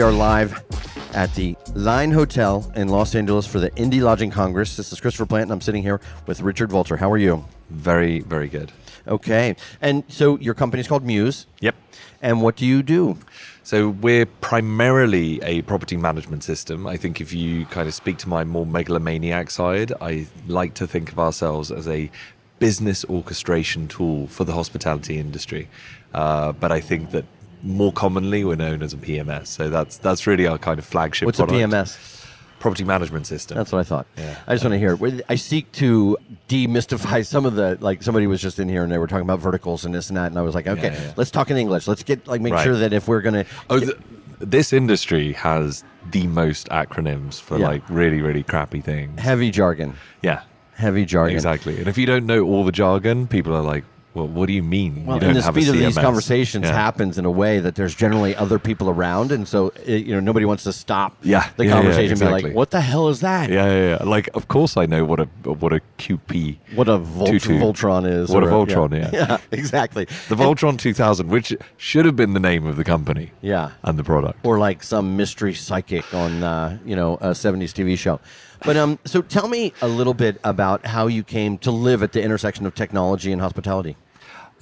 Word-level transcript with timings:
we 0.00 0.04
are 0.04 0.12
live 0.12 0.64
at 1.12 1.34
the 1.34 1.54
Line 1.74 2.10
Hotel 2.10 2.72
in 2.74 2.88
Los 2.88 3.14
Angeles 3.14 3.46
for 3.46 3.58
the 3.58 3.70
Indie 3.72 4.00
Lodging 4.00 4.30
Congress. 4.30 4.74
This 4.74 4.94
is 4.94 4.98
Christopher 4.98 5.26
Plant, 5.26 5.42
and 5.42 5.52
I'm 5.52 5.60
sitting 5.60 5.82
here 5.82 6.00
with 6.26 6.40
Richard 6.40 6.70
Valtr. 6.70 6.98
How 6.98 7.12
are 7.12 7.18
you? 7.18 7.44
Very, 7.68 8.20
very 8.20 8.48
good. 8.48 8.72
Okay. 9.06 9.56
And 9.82 10.02
so 10.08 10.38
your 10.38 10.54
company 10.54 10.80
is 10.80 10.88
called 10.88 11.04
Mews. 11.04 11.44
Yep. 11.60 11.74
And 12.22 12.40
what 12.40 12.56
do 12.56 12.64
you 12.64 12.82
do? 12.82 13.18
So 13.62 13.90
we're 13.90 14.24
primarily 14.24 15.38
a 15.42 15.60
property 15.60 15.98
management 15.98 16.44
system. 16.44 16.86
I 16.86 16.96
think 16.96 17.20
if 17.20 17.34
you 17.34 17.66
kind 17.66 17.86
of 17.86 17.92
speak 17.92 18.16
to 18.18 18.28
my 18.30 18.42
more 18.42 18.64
megalomaniac 18.64 19.50
side, 19.50 19.92
I 20.00 20.28
like 20.48 20.72
to 20.76 20.86
think 20.86 21.12
of 21.12 21.18
ourselves 21.18 21.70
as 21.70 21.86
a 21.86 22.10
business 22.58 23.04
orchestration 23.04 23.86
tool 23.86 24.28
for 24.28 24.44
the 24.44 24.54
hospitality 24.54 25.18
industry. 25.18 25.68
Uh, 26.14 26.52
but 26.52 26.72
I 26.72 26.80
think 26.80 27.10
that 27.10 27.26
more 27.62 27.92
commonly 27.92 28.44
we're 28.44 28.56
known 28.56 28.82
as 28.82 28.92
a 28.92 28.96
PMS. 28.96 29.46
So 29.48 29.68
that's 29.68 29.98
that's 29.98 30.26
really 30.26 30.46
our 30.46 30.58
kind 30.58 30.78
of 30.78 30.84
flagship. 30.84 31.26
What's 31.26 31.38
product. 31.38 31.58
a 31.60 31.66
PMS? 31.66 32.16
Property 32.58 32.84
management 32.84 33.26
system. 33.26 33.56
That's 33.56 33.72
what 33.72 33.78
I 33.78 33.84
thought. 33.84 34.06
Yeah. 34.18 34.36
I 34.46 34.52
just 34.54 34.62
want 34.64 34.74
to 34.74 34.78
hear. 34.78 34.98
it. 35.00 35.24
I 35.30 35.36
seek 35.36 35.72
to 35.72 36.18
demystify 36.48 37.24
some 37.34 37.46
of 37.46 37.54
the 37.54 37.78
like. 37.80 38.02
Somebody 38.02 38.26
was 38.26 38.40
just 38.42 38.58
in 38.58 38.68
here 38.68 38.82
and 38.82 38.92
they 38.92 38.98
were 38.98 39.06
talking 39.06 39.22
about 39.22 39.38
verticals 39.38 39.84
and 39.86 39.94
this 39.94 40.08
and 40.08 40.16
that, 40.18 40.26
and 40.26 40.38
I 40.38 40.42
was 40.42 40.54
like, 40.54 40.66
okay, 40.66 40.92
yeah. 40.92 41.12
let's 41.16 41.30
talk 41.30 41.50
in 41.50 41.56
English. 41.56 41.86
Let's 41.88 42.02
get 42.02 42.26
like 42.26 42.40
make 42.42 42.52
Right. 42.52 42.64
sure 42.64 42.76
that 42.76 42.92
if 42.92 43.08
we're 43.08 43.22
gonna. 43.22 43.46
Oh, 43.70 43.78
th- 43.80 43.96
this 44.40 44.72
industry 44.74 45.32
has 45.34 45.84
the 46.10 46.26
most 46.26 46.68
acronyms 46.68 47.40
for 47.40 47.58
Yeah. 47.58 47.68
like 47.68 47.82
really, 47.88 48.20
really 48.20 48.42
crappy 48.42 48.80
things. 48.82 49.20
heavy 49.20 49.50
jargon, 49.50 49.94
Yeah, 50.22 50.42
heavy 50.74 51.04
jargon. 51.06 51.36
exactly. 51.36 51.78
And 51.78 51.88
if 51.88 51.96
you 51.98 52.06
don't 52.06 52.26
know 52.26 52.44
all 52.44 52.64
the 52.64 52.72
jargon, 52.72 53.26
people 53.26 53.54
are 53.54 53.62
like, 53.62 53.84
"Well, 54.14 54.26
what 54.26 54.46
do 54.46 54.52
you 54.52 54.62
mean?" 54.62 55.04
Well, 55.06 55.18
you 55.22 55.28
and 55.28 55.36
the 55.36 55.42
speed 55.42 55.68
of 55.68 55.76
these 55.76 55.96
conversations 55.96 56.66
Yeah. 56.66 56.72
happens 56.74 57.18
in 57.18 57.24
a 57.24 57.30
way 57.30 57.60
that 57.60 57.74
there's 57.74 57.94
generally 57.94 58.34
other 58.36 58.58
people 58.58 58.88
around, 58.90 59.32
and 59.32 59.46
so 59.46 59.72
it, 59.86 60.04
you 60.06 60.14
know 60.14 60.20
nobody 60.20 60.44
wants 60.46 60.64
to 60.64 60.72
stop 60.72 61.16
Yeah, 61.22 61.48
the 61.56 61.64
yeah, 61.64 61.70
yeah, 61.70 61.76
conversation 61.76 62.10
and 62.12 62.20
be 62.20 62.26
like, 62.48 62.54
"What 62.54 62.70
the 62.70 62.80
hell 62.80 63.08
is 63.08 63.20
that? 63.20 63.50
Yeah, 63.50 63.66
yeah, 63.70 63.88
yeah. 64.00 64.04
Like, 64.04 64.28
of 64.34 64.48
course, 64.48 64.76
I 64.76 64.86
know 64.86 65.04
what 65.04 65.20
a 65.20 65.24
what 65.44 65.72
a 65.72 65.80
QP, 65.98 66.56
What 66.74 66.88
a 66.88 66.98
Volt- 66.98 67.30
Voltron 67.30 68.06
is? 68.10 68.30
What 68.30 68.42
a 68.42 68.46
Voltron, 68.46 68.92
yeah. 68.92 69.10
yeah, 69.12 69.38
exactly. 69.52 70.06
the 70.28 70.34
Voltron 70.36 70.78
2000, 70.78 71.28
which 71.28 71.54
should 71.76 72.04
have 72.04 72.16
been 72.16 72.32
the 72.34 72.40
name 72.40 72.66
of 72.66 72.76
the 72.76 72.84
company 72.84 73.32
Yeah, 73.42 73.70
and 73.82 73.98
the 73.98 74.04
product. 74.04 74.38
or 74.44 74.58
like 74.58 74.82
some 74.82 75.16
mystery 75.16 75.54
psychic 75.54 76.12
on 76.14 76.42
uh, 76.42 76.78
you 76.84 76.96
know 76.96 77.14
a 77.20 77.30
70s 77.30 77.72
TV 77.72 77.96
show. 77.98 78.20
But 78.64 78.76
um, 78.76 78.98
so 79.04 79.22
tell 79.22 79.48
me 79.48 79.72
a 79.82 79.88
little 79.88 80.14
bit 80.14 80.40
about 80.44 80.86
how 80.86 81.06
you 81.06 81.22
came 81.22 81.58
to 81.58 81.70
live 81.70 82.02
at 82.02 82.12
the 82.12 82.22
intersection 82.22 82.66
of 82.66 82.74
technology 82.74 83.32
and 83.32 83.40
hospitality. 83.40 83.96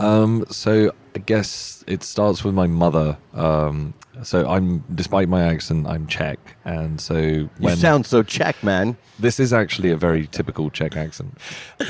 Um, 0.00 0.44
so 0.48 0.92
I 1.16 1.18
guess 1.18 1.82
it 1.86 2.02
starts 2.02 2.44
with 2.44 2.54
my 2.54 2.66
mother. 2.68 3.18
Um, 3.34 3.94
so 4.22 4.48
I'm, 4.48 4.84
despite 4.94 5.28
my 5.28 5.42
accent, 5.42 5.86
I'm 5.86 6.06
Czech, 6.06 6.38
and 6.64 7.00
so 7.00 7.16
You 7.60 7.76
sound 7.76 8.06
so 8.06 8.22
Czech, 8.22 8.62
man. 8.62 8.96
this 9.18 9.38
is 9.40 9.52
actually 9.52 9.90
a 9.90 9.96
very 9.96 10.26
typical 10.28 10.70
Czech 10.70 10.96
accent. 10.96 11.36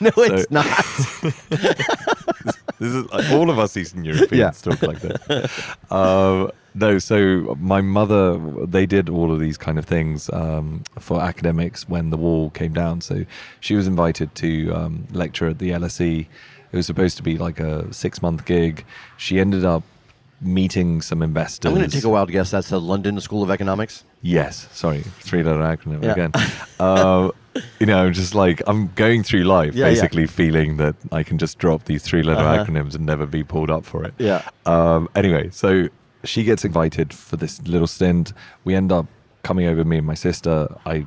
No, 0.00 0.10
it's 0.16 0.50
not. 0.50 0.66
This 2.78 2.92
is 2.92 3.04
like, 3.12 3.30
all 3.30 3.50
of 3.50 3.58
us 3.58 3.76
Eastern 3.76 4.04
Europeans 4.10 4.32
yeah. 4.32 4.50
talk 4.50 4.82
like 4.82 5.00
that. 5.00 5.50
Um, 5.90 6.50
no, 6.76 6.98
so 6.98 7.56
my 7.60 7.80
mother, 7.80 8.36
they 8.66 8.84
did 8.84 9.08
all 9.08 9.32
of 9.32 9.38
these 9.38 9.56
kind 9.56 9.78
of 9.78 9.84
things 9.84 10.28
um, 10.32 10.82
for 10.98 11.20
academics 11.20 11.88
when 11.88 12.10
the 12.10 12.16
wall 12.16 12.50
came 12.50 12.72
down. 12.72 13.00
So 13.00 13.24
she 13.60 13.76
was 13.76 13.86
invited 13.86 14.34
to 14.36 14.72
um, 14.72 15.06
lecture 15.12 15.46
at 15.46 15.58
the 15.60 15.70
LSE. 15.70 16.26
It 16.72 16.76
was 16.76 16.86
supposed 16.86 17.16
to 17.18 17.22
be 17.22 17.38
like 17.38 17.60
a 17.60 17.92
six 17.94 18.20
month 18.20 18.44
gig. 18.44 18.84
She 19.16 19.38
ended 19.38 19.64
up 19.64 19.84
meeting 20.40 21.00
some 21.00 21.22
investors. 21.22 21.68
I'm 21.70 21.76
going 21.78 21.88
to 21.88 21.94
take 21.96 22.04
a 22.04 22.08
wild 22.08 22.30
guess. 22.32 22.50
That's 22.50 22.70
the 22.70 22.80
London 22.80 23.20
School 23.20 23.44
of 23.44 23.50
Economics. 23.52 24.02
Yes, 24.20 24.68
sorry, 24.72 25.02
three 25.20 25.44
letter 25.44 25.60
acronym 25.60 26.02
Yeah. 26.02 26.12
again. 26.12 26.32
uh, 26.80 27.30
you 27.80 27.86
know, 27.86 27.98
I'm 28.04 28.12
just 28.12 28.34
like 28.34 28.62
I'm 28.66 28.92
going 28.94 29.22
through 29.22 29.44
life 29.44 29.74
Yeah, 29.74 29.86
yeah. 29.86 29.90
basically 29.92 30.26
feeling 30.26 30.76
that 30.78 30.94
I 31.12 31.22
can 31.22 31.38
just 31.38 31.58
drop 31.58 31.84
these 31.84 32.02
three 32.02 32.22
letter 32.22 32.40
Uh-huh. 32.40 32.64
acronyms 32.64 32.94
and 32.94 33.06
never 33.06 33.26
be 33.26 33.44
pulled 33.44 33.70
up 33.70 33.84
for 33.84 34.04
it. 34.04 34.14
Yeah. 34.18 34.42
Um, 34.66 35.08
anyway, 35.14 35.50
so 35.50 35.88
she 36.24 36.42
gets 36.44 36.64
invited 36.64 37.12
for 37.12 37.36
this 37.36 37.60
little 37.66 37.86
stint. 37.86 38.32
We 38.64 38.74
end 38.74 38.90
up 38.92 39.06
coming 39.42 39.66
over, 39.66 39.84
me 39.84 39.98
and 39.98 40.06
my 40.06 40.14
sister. 40.14 40.74
I 40.86 41.06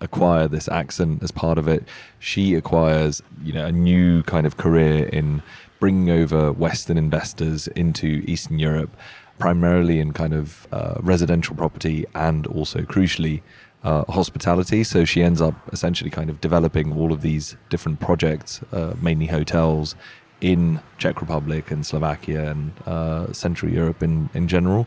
acquire 0.00 0.48
this 0.48 0.68
accent 0.68 1.22
as 1.22 1.30
part 1.30 1.58
of 1.58 1.68
it. 1.68 1.84
She 2.18 2.54
acquires, 2.54 3.22
you 3.44 3.52
know, 3.52 3.66
a 3.66 3.72
new 3.72 4.22
kind 4.24 4.46
of 4.46 4.56
career 4.56 5.06
in 5.08 5.42
bringing 5.80 6.10
over 6.10 6.52
Western 6.52 6.96
investors 6.96 7.66
into 7.68 8.22
Eastern 8.26 8.58
Europe, 8.58 8.96
primarily 9.38 9.98
in 9.98 10.12
kind 10.12 10.32
of 10.32 10.66
uh, 10.72 10.94
residential 11.00 11.56
property 11.56 12.04
and 12.14 12.46
also 12.46 12.82
crucially 12.82 13.42
uh, 13.84 14.04
hospitality. 14.12 14.84
So 14.84 15.04
she 15.04 15.22
ends 15.22 15.40
up 15.40 15.54
essentially 15.72 16.10
kind 16.10 16.30
of 16.30 16.40
developing 16.40 16.92
all 16.96 17.12
of 17.12 17.22
these 17.22 17.56
different 17.68 18.00
projects, 18.00 18.60
uh, 18.72 18.94
mainly 19.00 19.26
hotels 19.26 19.94
in 20.40 20.80
Czech 20.98 21.20
Republic 21.20 21.70
and 21.70 21.86
Slovakia 21.86 22.50
and 22.50 22.72
uh, 22.86 23.32
Central 23.32 23.70
Europe 23.72 24.02
in, 24.02 24.28
in 24.34 24.48
general. 24.48 24.86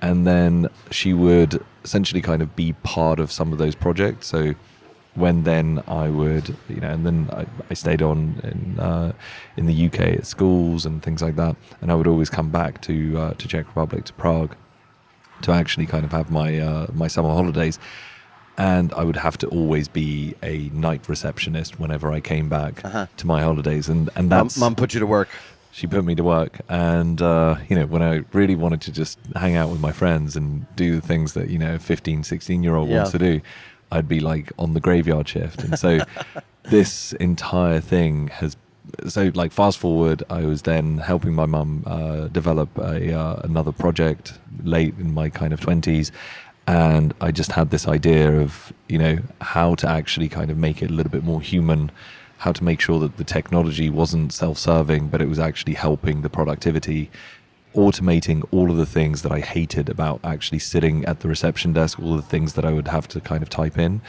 And 0.00 0.26
then 0.26 0.68
she 0.90 1.12
would 1.12 1.64
essentially 1.84 2.20
kind 2.20 2.42
of 2.42 2.54
be 2.56 2.72
part 2.82 3.20
of 3.20 3.30
some 3.30 3.52
of 3.52 3.58
those 3.58 3.74
projects. 3.74 4.26
So 4.26 4.54
when 5.14 5.42
then 5.44 5.82
I 5.86 6.08
would, 6.08 6.56
you 6.68 6.80
know, 6.80 6.88
and 6.88 7.04
then 7.04 7.28
I, 7.32 7.46
I 7.70 7.74
stayed 7.74 8.02
on 8.02 8.40
in 8.42 8.80
uh, 8.80 9.12
in 9.56 9.66
the 9.66 9.86
UK 9.86 10.00
at 10.18 10.26
schools 10.26 10.86
and 10.86 11.02
things 11.02 11.22
like 11.22 11.36
that. 11.36 11.54
And 11.80 11.92
I 11.92 11.94
would 11.94 12.06
always 12.06 12.30
come 12.30 12.50
back 12.50 12.80
to 12.82 13.18
uh, 13.18 13.34
to 13.34 13.48
Czech 13.48 13.66
Republic 13.66 14.04
to 14.06 14.12
Prague 14.14 14.56
to 15.42 15.52
actually 15.52 15.86
kind 15.86 16.04
of 16.04 16.12
have 16.12 16.30
my 16.30 16.58
uh, 16.58 16.86
my 16.92 17.08
summer 17.08 17.30
holidays. 17.30 17.78
And 18.58 18.92
I 18.94 19.02
would 19.04 19.16
have 19.16 19.38
to 19.38 19.46
always 19.48 19.88
be 19.88 20.34
a 20.42 20.68
night 20.74 21.08
receptionist 21.08 21.80
whenever 21.80 22.12
I 22.12 22.20
came 22.20 22.48
back 22.48 22.84
Uh-huh. 22.84 23.06
to 23.16 23.26
my 23.26 23.40
holidays, 23.42 23.88
and 23.88 24.10
and 24.14 24.30
that's 24.30 24.56
Mom 24.58 24.74
put 24.74 24.92
you 24.94 25.00
to 25.00 25.06
work. 25.06 25.28
she 25.74 25.86
put 25.86 26.04
me 26.04 26.14
to 26.14 26.22
work 26.22 26.60
and 26.68 27.22
uh, 27.22 27.56
you 27.68 27.74
know 27.74 27.86
when 27.86 28.02
i 28.02 28.20
really 28.34 28.54
wanted 28.54 28.78
to 28.82 28.92
just 28.92 29.18
hang 29.34 29.56
out 29.56 29.70
with 29.70 29.80
my 29.80 29.90
friends 29.90 30.36
and 30.36 30.66
do 30.76 30.96
the 31.00 31.06
things 31.06 31.32
that 31.32 31.48
you 31.48 31.58
know 31.58 31.76
a 31.76 31.78
15 31.78 32.24
16 32.24 32.62
year 32.62 32.74
old 32.76 32.90
Yeah. 32.90 32.96
wants 32.96 33.12
to 33.12 33.18
do 33.18 33.40
i'd 33.92 34.06
be 34.06 34.20
like 34.20 34.52
on 34.58 34.74
the 34.74 34.80
graveyard 34.80 35.26
shift 35.26 35.64
and 35.64 35.78
so 35.78 36.00
this 36.64 37.14
entire 37.14 37.80
thing 37.80 38.28
has 38.28 38.54
so 39.08 39.30
like 39.34 39.50
fast 39.50 39.78
forward 39.78 40.22
i 40.28 40.42
was 40.44 40.60
then 40.62 40.98
helping 40.98 41.32
my 41.32 41.46
mum 41.46 41.84
uh, 41.86 42.28
develop 42.28 42.68
a 42.76 43.14
uh, 43.18 43.40
another 43.42 43.72
project 43.72 44.34
late 44.64 44.92
in 44.98 45.14
my 45.14 45.30
kind 45.30 45.54
of 45.54 45.60
20s 45.60 46.10
and 46.66 47.12
i 47.20 47.30
just 47.30 47.52
had 47.52 47.70
this 47.70 47.88
idea 47.88 48.40
of 48.40 48.72
you 48.88 48.98
know 48.98 49.18
how 49.40 49.74
to 49.74 49.88
actually 49.88 50.28
kind 50.28 50.50
of 50.50 50.56
make 50.56 50.82
it 50.82 50.90
a 50.90 50.92
little 50.92 51.10
bit 51.10 51.24
more 51.24 51.40
human 51.40 51.90
how 52.38 52.52
to 52.52 52.64
make 52.64 52.80
sure 52.80 52.98
that 52.98 53.16
the 53.16 53.24
technology 53.24 53.90
wasn't 53.90 54.32
self-serving 54.32 55.08
but 55.08 55.20
it 55.20 55.28
was 55.28 55.38
actually 55.38 55.74
helping 55.74 56.22
the 56.22 56.30
productivity 56.30 57.10
automating 57.74 58.46
all 58.50 58.70
of 58.70 58.76
the 58.76 58.86
things 58.86 59.22
that 59.22 59.32
i 59.32 59.40
hated 59.40 59.88
about 59.88 60.20
actually 60.22 60.58
sitting 60.58 61.04
at 61.04 61.20
the 61.20 61.28
reception 61.28 61.72
desk 61.72 61.98
all 61.98 62.16
the 62.16 62.22
things 62.22 62.52
that 62.54 62.64
i 62.64 62.72
would 62.72 62.88
have 62.88 63.08
to 63.08 63.20
kind 63.20 63.42
of 63.42 63.48
type 63.48 63.78
in. 63.78 64.00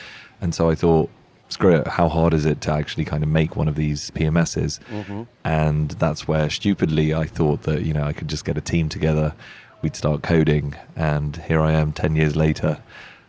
And 0.41 0.53
so 0.53 0.69
i 0.69 0.75
thought 0.75 1.09
screw 1.49 1.75
it 1.75 1.87
how 1.87 2.09
hard 2.09 2.33
is 2.33 2.45
it 2.45 2.61
to 2.61 2.71
actually 2.71 3.05
kind 3.05 3.23
of 3.23 3.29
make 3.29 3.55
one 3.55 3.67
of 3.67 3.75
these 3.75 4.09
pms's 4.11 4.79
mm-hmm. 4.89 5.23
and 5.43 5.91
that's 5.91 6.27
where 6.27 6.49
stupidly 6.49 7.13
i 7.13 7.25
thought 7.25 7.63
that 7.63 7.83
you 7.83 7.93
know 7.93 8.03
i 8.03 8.11
could 8.11 8.27
just 8.27 8.43
get 8.43 8.57
a 8.57 8.61
team 8.61 8.89
together 8.89 9.33
we'd 9.83 9.95
start 9.95 10.23
coding 10.23 10.73
and 10.95 11.35
here 11.47 11.61
i 11.61 11.71
am 11.71 11.91
10 11.91 12.15
years 12.15 12.35
later 12.35 12.81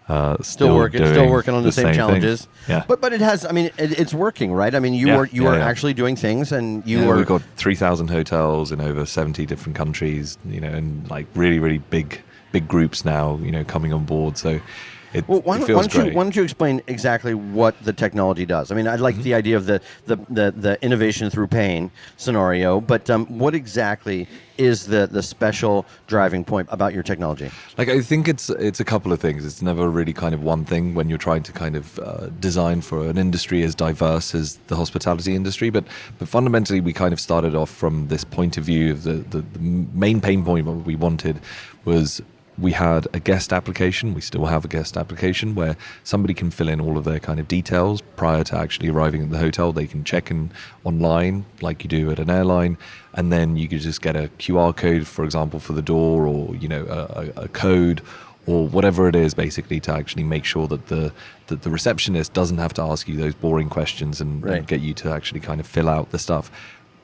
uh, 0.06 0.36
Still, 0.42 0.74
working, 0.76 1.00
still 1.06 1.30
working 1.30 1.54
on 1.54 1.62
the, 1.62 1.72
same, 1.72 1.86
thing. 1.86 1.94
challenges. 1.94 2.46
Yeah. 2.68 2.84
But 2.86 3.00
but 3.00 3.14
it 3.14 3.22
has. 3.22 3.46
I 3.46 3.52
mean, 3.52 3.70
it, 3.78 3.98
it's 3.98 4.12
working, 4.12 4.52
right? 4.52 4.74
I 4.74 4.78
mean, 4.78 4.92
you 4.92 5.06
Yeah, 5.06 5.16
are 5.16 5.26
you 5.28 5.44
yeah, 5.44 5.48
are 5.48 5.58
yeah. 5.60 5.66
actually 5.66 5.94
doing 5.94 6.14
things, 6.14 6.52
and 6.52 6.86
you 6.86 7.10
are. 7.10 7.16
we've 7.16 7.24
got 7.24 7.40
3,000 7.56 8.08
hotels 8.08 8.70
in 8.70 8.82
over 8.82 9.06
70 9.06 9.46
different 9.46 9.74
countries, 9.74 10.36
you 10.44 10.60
know, 10.60 10.68
and 10.68 11.08
like 11.08 11.26
really, 11.34 11.58
really 11.58 11.78
big, 11.78 12.20
big 12.52 12.68
groups 12.68 13.06
now, 13.06 13.38
you 13.42 13.50
know, 13.50 13.64
coming 13.64 13.94
on 13.94 14.04
board. 14.04 14.36
So 14.36 14.60
it, 15.14 15.28
Well, 15.28 15.40
why 15.42 15.58
don't, 15.58 15.68
why, 15.74 15.86
don't 15.86 15.94
you, 15.94 16.14
why 16.14 16.22
don't 16.24 16.36
you 16.36 16.42
explain 16.42 16.82
exactly 16.86 17.34
what 17.34 17.74
the 17.84 17.92
technology 17.92 18.44
does? 18.46 18.70
I 18.70 18.74
mean, 18.74 18.86
I 18.88 18.94
Mm-hmm. 18.94 19.02
like 19.02 19.16
the 19.22 19.34
idea 19.34 19.56
of 19.56 19.66
the, 19.66 19.80
the, 20.06 20.16
the, 20.28 20.50
the 20.56 20.78
innovation 20.82 21.30
through 21.30 21.48
pain 21.48 21.90
scenario, 22.16 22.80
but 22.80 23.08
um, 23.10 23.26
what 23.38 23.54
exactly 23.54 24.26
is 24.56 24.86
the, 24.86 25.06
the 25.06 25.22
special 25.22 25.84
driving 26.06 26.44
point 26.44 26.68
about 26.70 26.94
your 26.94 27.02
technology? 27.02 27.50
Like 27.76 27.88
I 27.88 28.00
think 28.00 28.28
it's 28.28 28.50
it's 28.50 28.80
a 28.80 28.84
couple 28.84 29.12
of 29.12 29.20
things. 29.20 29.44
It's 29.44 29.62
never 29.62 29.88
really 29.88 30.12
kind 30.12 30.34
of 30.34 30.42
one 30.42 30.64
thing 30.64 30.94
when 30.94 31.08
you're 31.08 31.18
trying 31.18 31.42
to 31.44 31.52
kind 31.52 31.74
of 31.76 31.98
uh, 31.98 32.26
design 32.40 32.80
for 32.80 33.08
an 33.08 33.18
industry 33.18 33.62
as 33.64 33.74
diverse 33.74 34.34
as 34.34 34.58
the 34.68 34.76
hospitality 34.76 35.34
industry. 35.34 35.70
But 35.70 35.84
but 36.18 36.28
fundamentally, 36.28 36.80
we 36.80 36.92
kind 36.92 37.12
of 37.12 37.18
started 37.20 37.54
off 37.56 37.70
from 37.70 38.08
this 38.08 38.24
point 38.24 38.56
of 38.56 38.64
view 38.64 38.92
of 38.92 39.02
the 39.02 39.14
the, 39.14 39.40
the 39.40 39.58
main 39.92 40.20
pain 40.20 40.44
point 40.44 40.66
what 40.66 40.86
we 40.86 40.94
wanted 40.94 41.40
was 41.84 42.22
we 42.56 42.72
had 42.72 43.08
a 43.12 43.18
guest 43.20 43.52
application. 43.52 44.14
We 44.14 44.20
still 44.20 44.46
have 44.46 44.64
a 44.64 44.68
guest 44.68 44.96
application 44.96 45.54
where 45.54 45.76
somebody 46.04 46.34
can 46.34 46.50
fill 46.50 46.68
in 46.68 46.80
all 46.80 46.96
of 46.96 47.04
their 47.04 47.18
kind 47.18 47.40
of 47.40 47.48
details 47.48 48.00
prior 48.16 48.44
to 48.44 48.56
actually 48.56 48.88
arriving 48.90 49.22
at 49.22 49.30
the 49.30 49.38
hotel. 49.38 49.72
They 49.72 49.86
can 49.86 50.04
check 50.04 50.30
in 50.30 50.50
online 50.84 51.44
like 51.60 51.82
you 51.82 51.88
do 51.88 52.10
at 52.10 52.18
an 52.18 52.30
airline, 52.30 52.78
and 53.14 53.32
then 53.32 53.56
you 53.56 53.66
could 53.68 53.80
just 53.80 54.02
get 54.02 54.14
a 54.16 54.28
QR 54.38 54.74
code, 54.76 55.06
for 55.06 55.24
example, 55.24 55.58
for 55.58 55.72
the 55.72 55.82
door, 55.82 56.26
or 56.26 56.54
you 56.54 56.68
know, 56.68 56.84
a, 57.36 57.42
a 57.44 57.48
code, 57.48 58.00
or 58.46 58.68
whatever 58.68 59.08
it 59.08 59.16
is, 59.16 59.34
basically 59.34 59.80
to 59.80 59.92
actually 59.92 60.22
make 60.24 60.44
sure 60.44 60.68
that 60.68 60.86
the 60.86 61.12
that 61.48 61.62
the 61.62 61.70
receptionist 61.70 62.32
doesn't 62.34 62.58
have 62.58 62.72
to 62.74 62.82
ask 62.82 63.08
you 63.08 63.16
those 63.16 63.34
boring 63.34 63.68
questions 63.68 64.20
and, 64.20 64.44
Right. 64.44 64.58
and 64.58 64.66
get 64.66 64.80
you 64.80 64.94
to 64.94 65.10
actually 65.10 65.40
kind 65.40 65.60
of 65.60 65.66
fill 65.66 65.88
out 65.88 66.10
the 66.10 66.18
stuff. 66.18 66.50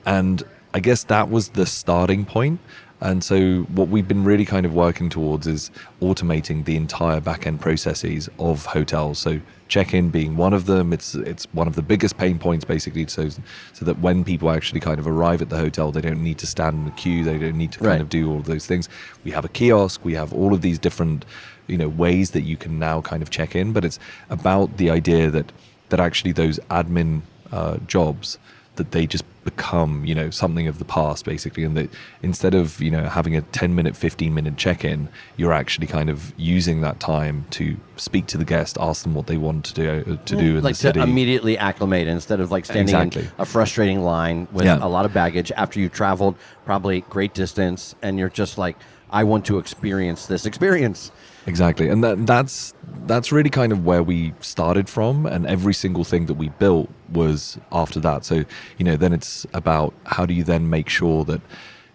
And 0.06 0.42
I 0.72 0.80
guess 0.80 1.02
that 1.04 1.28
was 1.28 1.48
the 1.50 1.66
starting 1.66 2.24
point. 2.24 2.60
And 3.02 3.24
so 3.24 3.62
what 3.74 3.88
we've 3.88 4.06
been 4.06 4.24
really 4.24 4.44
kind 4.44 4.66
of 4.66 4.74
working 4.74 5.08
towards 5.08 5.46
is 5.46 5.70
automating 6.02 6.64
the 6.66 6.76
entire 6.76 7.20
back 7.20 7.46
end 7.46 7.60
processes 7.60 8.28
of 8.38 8.66
hotels. 8.66 9.18
So 9.18 9.40
check-in 9.68 10.10
being 10.10 10.36
one 10.36 10.52
of 10.52 10.66
them. 10.66 10.92
It's 10.92 11.14
it's 11.14 11.46
one 11.52 11.66
of 11.66 11.76
the 11.76 11.82
biggest 11.82 12.18
pain 12.18 12.38
points 12.38 12.64
basically 12.64 13.06
so 13.06 13.30
so 13.72 13.84
that 13.86 14.00
when 14.00 14.22
people 14.24 14.50
actually 14.50 14.80
kind 14.80 14.98
of 14.98 15.06
arrive 15.06 15.40
at 15.40 15.48
the 15.48 15.56
hotel 15.56 15.92
they 15.92 16.00
don't 16.02 16.22
need 16.22 16.38
to 16.38 16.46
stand 16.46 16.76
in 16.76 16.84
the 16.84 16.90
queue, 16.92 17.24
they 17.24 17.38
don't 17.38 17.56
need 17.56 17.72
to 17.72 17.78
kind 17.78 17.88
Right. 17.90 18.00
of 18.02 18.08
do 18.10 18.30
all 18.30 18.38
of 18.38 18.44
those 18.44 18.66
things. 18.66 18.88
We 19.24 19.30
have 19.30 19.44
a 19.46 19.48
kiosk, 19.48 20.04
we 20.04 20.14
have 20.14 20.32
all 20.34 20.52
of 20.52 20.60
these 20.60 20.78
different 20.78 21.24
you 21.68 21.78
know 21.78 21.88
ways 21.88 22.32
that 22.32 22.42
you 22.42 22.56
can 22.56 22.78
now 22.78 23.00
kind 23.00 23.22
of 23.22 23.30
check 23.30 23.56
in, 23.56 23.72
but 23.72 23.84
it's 23.84 23.98
about 24.28 24.76
the 24.76 24.90
idea 24.90 25.30
that 25.30 25.52
that 25.88 26.00
actually 26.00 26.32
those 26.32 26.58
admin 26.70 27.22
uh, 27.50 27.78
jobs 27.86 28.38
that 28.76 28.92
they 28.92 29.06
just 29.06 29.24
become 29.44 30.04
you 30.04 30.14
know 30.14 30.28
something 30.30 30.68
of 30.68 30.78
the 30.78 30.84
past 30.84 31.24
basically 31.24 31.64
and 31.64 31.76
that 31.76 31.88
instead 32.22 32.54
of 32.54 32.80
you 32.80 32.90
know 32.90 33.04
having 33.08 33.34
a 33.34 33.40
10 33.40 33.74
minute 33.74 33.96
15 33.96 34.32
minute 34.34 34.56
check-in 34.56 35.08
you're 35.38 35.52
actually 35.52 35.86
kind 35.86 36.10
of 36.10 36.32
using 36.38 36.82
that 36.82 37.00
time 37.00 37.44
to 37.50 37.76
speak 37.96 38.26
to 38.26 38.36
the 38.36 38.44
guest 38.44 38.76
ask 38.80 39.02
them 39.02 39.14
what 39.14 39.26
they 39.26 39.38
want 39.38 39.64
to 39.64 39.74
do 39.74 39.88
uh, 40.12 40.16
to 40.26 40.36
do 40.36 40.58
in 40.58 40.62
like 40.62 40.74
the 40.74 40.78
city 40.78 41.00
to 41.00 41.04
immediately 41.04 41.56
acclimate 41.56 42.06
instead 42.06 42.38
of 42.38 42.50
like 42.50 42.64
standing 42.66 42.94
Exactly. 42.94 43.22
in 43.22 43.30
a 43.38 43.44
frustrating 43.46 44.02
line 44.02 44.46
with 44.52 44.66
Yeah. 44.66 44.78
a 44.80 44.88
lot 44.88 45.04
of 45.06 45.12
baggage 45.14 45.50
after 45.56 45.80
you've 45.80 45.92
traveled 45.92 46.36
probably 46.66 47.00
great 47.02 47.32
distance 47.34 47.94
and 48.02 48.18
you're 48.18 48.28
just 48.28 48.58
like 48.58 48.76
I 49.10 49.24
want 49.24 49.44
to 49.46 49.58
experience 49.58 50.26
this 50.26 50.46
experience. 50.46 51.10
Exactly, 51.46 51.88
and 51.88 52.04
that, 52.04 52.26
that's 52.26 52.74
that's 53.06 53.32
really 53.32 53.48
kind 53.50 53.72
of 53.72 53.84
where 53.84 54.02
we 54.02 54.34
started 54.40 54.88
from, 54.88 55.24
and 55.26 55.46
every 55.46 55.72
single 55.72 56.04
thing 56.04 56.26
that 56.26 56.34
we 56.34 56.50
built 56.50 56.90
was 57.10 57.58
after 57.72 57.98
that. 58.00 58.24
So 58.24 58.44
you 58.76 58.84
know, 58.84 58.96
then 58.96 59.12
it's 59.12 59.46
about 59.54 59.94
how 60.06 60.26
do 60.26 60.34
you 60.34 60.44
then 60.44 60.68
make 60.68 60.88
sure 60.90 61.24
that 61.24 61.40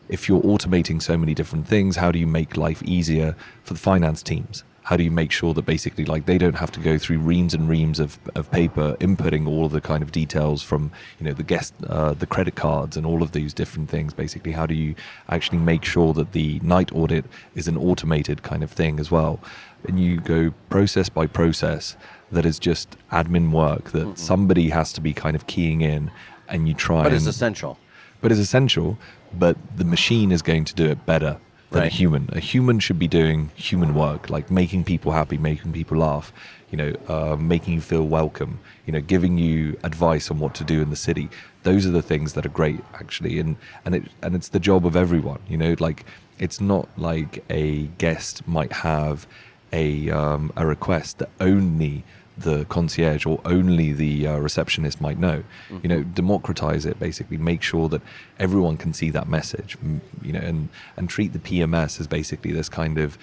if 0.10 0.28
you're 0.28 0.42
automating 0.42 1.02
so 1.02 1.16
many 1.18 1.34
different 1.36 1.68
things, 1.68 1.96
how 1.98 2.12
do 2.12 2.18
you 2.20 2.28
make 2.28 2.58
life 2.58 2.82
easier 2.84 3.36
for 3.64 3.74
the 3.74 3.80
finance 3.80 4.24
teams? 4.24 4.64
How 4.90 4.96
do 4.98 5.04
you 5.04 5.10
make 5.12 5.32
sure 5.32 5.52
that 5.56 5.66
basically 5.66 6.06
like 6.06 6.26
they 6.28 6.38
don't 6.38 6.56
have 6.64 6.72
to 6.74 6.80
go 6.80 6.98
through 7.00 7.18
reams 7.20 7.54
and 7.56 7.68
reams 7.68 8.00
of, 8.00 8.20
of 8.36 8.50
paper 8.52 8.96
inputting 9.00 9.48
all 9.48 9.66
of 9.66 9.72
the 9.72 9.82
kind 9.82 10.04
of 10.04 10.12
details 10.12 10.62
from 10.62 10.92
you 11.20 11.26
know 11.26 11.34
the 11.34 11.44
guest 11.54 11.74
uh, 11.90 12.14
the 12.14 12.28
credit 12.28 12.56
cards 12.56 12.96
and 12.98 13.04
all 13.06 13.22
of 13.24 13.32
these 13.32 13.52
different 13.62 13.90
things 13.90 14.14
basically 14.14 14.52
how 14.52 14.66
do 14.68 14.76
you 14.76 14.94
actually 15.30 15.58
make 15.58 15.84
sure 15.84 16.14
that 16.14 16.34
the 16.34 16.60
night 16.62 16.92
audit 16.94 17.26
is 17.56 17.68
an 17.68 17.78
automated 17.78 18.44
kind 18.44 18.64
of 18.64 18.70
thing 18.72 19.00
as 19.00 19.10
well 19.10 19.40
and 19.88 20.00
you 20.00 20.20
go 20.20 20.54
process 20.70 21.10
by 21.10 21.26
process 21.28 21.98
that 22.32 22.46
is 22.46 22.60
just 22.60 22.96
admin 23.12 23.52
work 23.52 23.92
that 23.92 24.18
somebody 24.20 24.70
has 24.70 24.94
to 24.94 25.02
be 25.02 25.14
kind 25.14 25.36
of 25.36 25.48
keying 25.48 25.82
in 25.82 26.12
and 26.48 26.68
you 26.68 26.74
try 26.76 27.02
But 27.04 27.14
it's 27.14 27.26
and 27.26 27.30
essential. 27.30 27.80
but 28.22 28.32
it's 28.32 28.40
essential. 28.42 28.98
But 29.34 29.58
the 29.76 29.84
machine 29.84 30.32
is 30.32 30.42
going 30.42 30.64
to 30.66 30.76
do 30.76 30.86
it 30.86 31.06
better 31.06 31.38
than 31.72 31.82
Right. 31.82 31.92
a 31.92 31.96
human. 31.96 32.30
A 32.32 32.40
human 32.40 32.80
should 32.80 33.00
be 33.00 33.08
doing 33.08 33.50
human 33.56 33.94
work, 33.94 34.30
like 34.30 34.50
making 34.52 34.84
people 34.84 35.12
happy, 35.12 35.38
making 35.38 35.72
people 35.74 35.98
laugh, 35.98 36.32
you 36.72 36.78
know, 36.78 36.94
uh, 37.08 37.36
making 37.36 37.74
you 37.74 37.82
feel 37.82 38.04
welcome, 38.08 38.60
you 38.86 38.94
know, 38.94 39.02
giving 39.02 39.38
you 39.38 39.78
advice 39.84 40.30
on 40.32 40.40
what 40.40 40.54
to 40.56 40.64
do 40.64 40.82
in 40.82 40.90
the 40.90 40.96
city. 40.96 41.30
Those 41.64 41.86
are 41.86 41.92
the 41.92 42.02
things 42.02 42.34
that 42.34 42.46
are 42.46 42.50
great, 42.50 42.82
actually, 42.94 43.40
and 43.40 43.56
and 43.84 43.96
it 43.96 44.04
and 44.22 44.36
it's 44.36 44.50
the 44.50 44.60
job 44.60 44.86
of 44.86 44.96
everyone. 44.96 45.40
You 45.50 45.58
know, 45.58 45.76
like 45.80 46.06
it's 46.40 46.62
not 46.62 46.88
like 46.98 47.44
a 47.50 47.88
guest 47.98 48.48
might 48.48 48.72
have 48.72 49.26
a 49.74 50.10
um, 50.12 50.52
a 50.56 50.66
request 50.66 51.18
that 51.20 51.30
only 51.40 52.04
the 52.38 52.66
concierge 52.66 53.26
or 53.26 53.40
only 53.46 53.94
the 53.94 54.28
uh, 54.28 54.38
receptionist 54.38 55.00
might 55.00 55.18
know. 55.18 55.44
You 55.84 55.90
know, 55.90 56.04
democratize 56.04 56.86
it 56.86 57.00
basically. 57.00 57.38
Make 57.38 57.62
sure 57.62 57.90
that 57.90 58.02
everyone 58.40 58.78
can 58.78 58.94
see 58.94 59.10
that 59.12 59.28
message. 59.28 59.78
You 60.22 60.34
know, 60.34 60.40
and 60.40 60.70
and 60.98 61.10
treat 61.10 61.34
the 61.34 61.40
PMS 61.40 62.00
as 62.00 62.08
basically 62.08 62.52
this 62.52 62.70
kind 62.70 62.98
of 62.98 63.18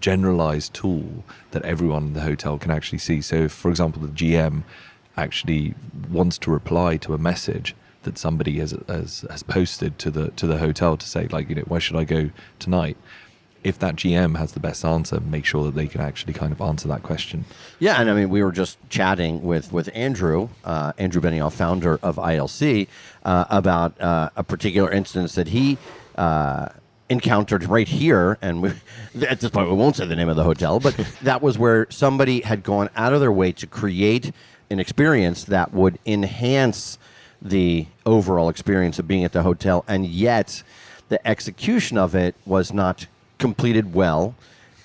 generalized 0.00 0.74
tool 0.74 1.24
that 1.52 1.62
everyone 1.62 2.08
in 2.08 2.12
the 2.14 2.20
hotel 2.20 2.58
can 2.58 2.70
actually 2.70 2.98
see. 2.98 3.20
So, 3.20 3.36
if, 3.36 3.52
for 3.52 3.70
example, 3.70 4.02
the 4.02 4.08
GM 4.08 4.62
actually 5.16 5.74
wants 6.10 6.38
to 6.38 6.50
reply 6.50 6.96
to 6.98 7.14
a 7.14 7.18
message 7.18 7.74
that 8.02 8.18
somebody 8.18 8.58
has, 8.58 8.74
has 8.88 9.24
has 9.30 9.42
posted 9.42 9.98
to 9.98 10.10
the 10.10 10.30
to 10.32 10.46
the 10.46 10.58
hotel 10.58 10.96
to 10.96 11.06
say 11.06 11.26
like 11.28 11.48
you 11.48 11.54
know 11.54 11.62
where 11.62 11.80
should 11.80 11.96
I 11.96 12.04
go 12.04 12.30
tonight 12.58 12.96
if 13.64 13.78
that 13.78 13.96
GM 13.96 14.36
has 14.36 14.52
the 14.52 14.60
best 14.60 14.84
answer 14.84 15.18
make 15.20 15.44
sure 15.44 15.64
that 15.64 15.74
they 15.74 15.86
can 15.86 16.00
actually 16.00 16.34
kind 16.34 16.52
of 16.52 16.60
answer 16.60 16.86
that 16.88 17.02
question. 17.02 17.44
Yeah, 17.78 18.00
and 18.00 18.10
I 18.10 18.14
mean, 18.14 18.28
we 18.28 18.44
were 18.44 18.52
just 18.52 18.78
chatting 18.90 19.42
with 19.42 19.72
with 19.72 19.88
Andrew, 19.94 20.50
uh, 20.64 20.92
Andrew 20.98 21.20
Benioff, 21.20 21.54
founder 21.54 21.98
of 22.02 22.16
ILC, 22.16 22.86
uh, 23.24 23.44
about 23.48 24.00
uh, 24.00 24.30
a 24.36 24.44
particular 24.44 24.90
instance 24.90 25.34
that 25.34 25.48
he 25.48 25.78
uh, 26.16 26.68
encountered 27.08 27.64
right 27.64 27.88
here, 27.88 28.38
and 28.40 28.62
we, 28.62 28.72
at 29.26 29.40
this 29.40 29.50
point, 29.50 29.68
we 29.68 29.74
won't 29.74 29.96
say 29.96 30.06
the 30.06 30.16
name 30.16 30.28
of 30.28 30.36
the 30.36 30.44
hotel, 30.44 30.78
but 30.78 30.94
that 31.22 31.42
was 31.42 31.58
where 31.58 31.86
somebody 31.90 32.42
had 32.42 32.62
gone 32.62 32.90
out 32.94 33.12
of 33.12 33.20
their 33.20 33.32
way 33.32 33.52
to 33.52 33.66
create 33.66 34.32
an 34.70 34.78
experience 34.78 35.44
that 35.44 35.72
would 35.72 35.98
enhance 36.06 36.98
the 37.40 37.86
overall 38.06 38.48
experience 38.48 38.98
of 38.98 39.06
being 39.06 39.24
at 39.24 39.32
the 39.32 39.42
hotel, 39.42 39.84
and 39.88 40.06
yet 40.06 40.62
the 41.08 41.26
execution 41.26 41.98
of 41.98 42.14
it 42.14 42.34
was 42.46 42.72
not 42.72 43.06
completed 43.48 43.92
well, 43.92 44.34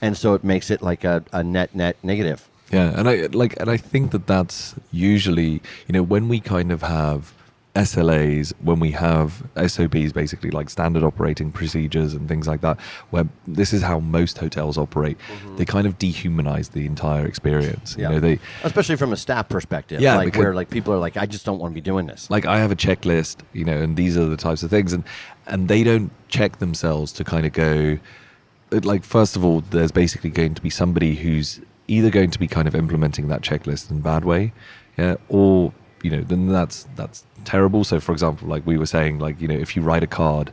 and 0.02 0.18
so 0.18 0.34
it 0.34 0.44
makes 0.44 0.70
it 0.70 0.82
like 0.82 1.06
a, 1.06 1.24
a 1.32 1.42
net 1.42 1.74
net 1.74 1.96
negative. 2.04 2.40
Yeah, 2.74 2.92
and 3.00 3.08
I 3.08 3.16
like, 3.44 3.54
and 3.62 3.70
I 3.70 3.78
think 3.78 4.12
that 4.12 4.28
that's 4.28 4.76
usually, 4.92 5.62
you 5.88 5.94
know, 5.96 6.04
when 6.04 6.28
we 6.28 6.40
kind 6.42 6.72
of 6.74 6.82
have 6.82 7.34
SLAs, 7.76 8.52
when 8.62 8.80
we 8.82 8.92
have 8.92 9.44
SOPs, 9.56 10.12
basically 10.12 10.52
like 10.52 10.70
standard 10.70 11.04
operating 11.04 11.52
procedures 11.52 12.14
and 12.14 12.28
things 12.28 12.48
like 12.48 12.62
that, 12.62 12.78
where 13.12 13.26
this 13.48 13.72
is 13.72 13.82
how 13.82 14.00
most 14.02 14.38
hotels 14.38 14.78
operate. 14.78 15.18
Mm-hmm. 15.18 15.56
They 15.58 15.66
kind 15.66 15.88
of 15.88 15.98
dehumanize 15.98 16.72
the 16.72 16.86
entire 16.86 17.26
experience. 17.26 17.96
Yeah. 17.98 18.10
You 18.10 18.16
know, 18.16 18.20
they 18.20 18.40
especially 18.64 18.98
from 18.98 19.14
a 19.14 19.18
staff 19.18 19.48
perspective. 19.48 20.02
Yeah, 20.02 20.18
like 20.18 20.26
because- 20.28 20.44
where 20.44 20.54
like 20.54 20.70
people 20.70 20.94
are 20.94 21.00
like, 21.00 21.16
I 21.16 21.26
just 21.26 21.46
don't 21.46 21.60
want 21.60 21.72
to 21.72 21.76
be 21.76 21.86
doing 21.92 22.08
this. 22.08 22.30
like 22.30 22.46
I 22.46 22.58
have 22.60 22.72
a 22.72 22.76
checklist, 22.76 23.38
you 23.54 23.64
know, 23.64 23.78
and 23.78 23.96
these 23.96 24.18
are 24.18 24.26
the 24.26 24.38
types 24.38 24.64
of 24.64 24.70
things, 24.70 24.92
and 24.94 25.04
and 25.48 25.68
they 25.70 25.84
don't 25.84 26.12
check 26.28 26.60
themselves 26.60 27.12
to 27.14 27.24
kind 27.24 27.46
of 27.46 27.54
go, 27.54 27.98
like 28.72 29.04
first 29.04 29.36
of 29.36 29.44
all, 29.44 29.62
there's 29.62 29.92
basically 29.92 30.30
going 30.30 30.54
to 30.56 30.62
be 30.62 30.70
somebody 30.70 31.16
who's 31.16 31.60
either 31.88 32.10
going 32.10 32.30
to 32.32 32.40
be 32.40 32.48
kind 32.48 32.68
of 32.68 32.76
implementing 32.76 33.28
that 33.30 33.42
checklist 33.42 33.90
in 33.90 33.98
a 33.98 34.02
bad 34.02 34.24
way, 34.26 34.54
yeah, 34.98 35.16
or 35.28 35.74
you 36.04 36.12
know, 36.12 36.22
then 36.22 36.48
that's 36.48 36.88
that's 36.96 37.24
terrible. 37.46 37.84
So, 37.84 38.00
for 38.00 38.12
example, 38.12 38.48
like 38.48 38.66
we 38.66 38.78
were 38.78 38.86
saying, 38.86 39.20
like 39.20 39.42
you 39.42 39.48
know, 39.48 39.56
if 39.56 39.76
you 39.76 39.82
write 39.82 40.04
a 40.04 40.08
card, 40.08 40.52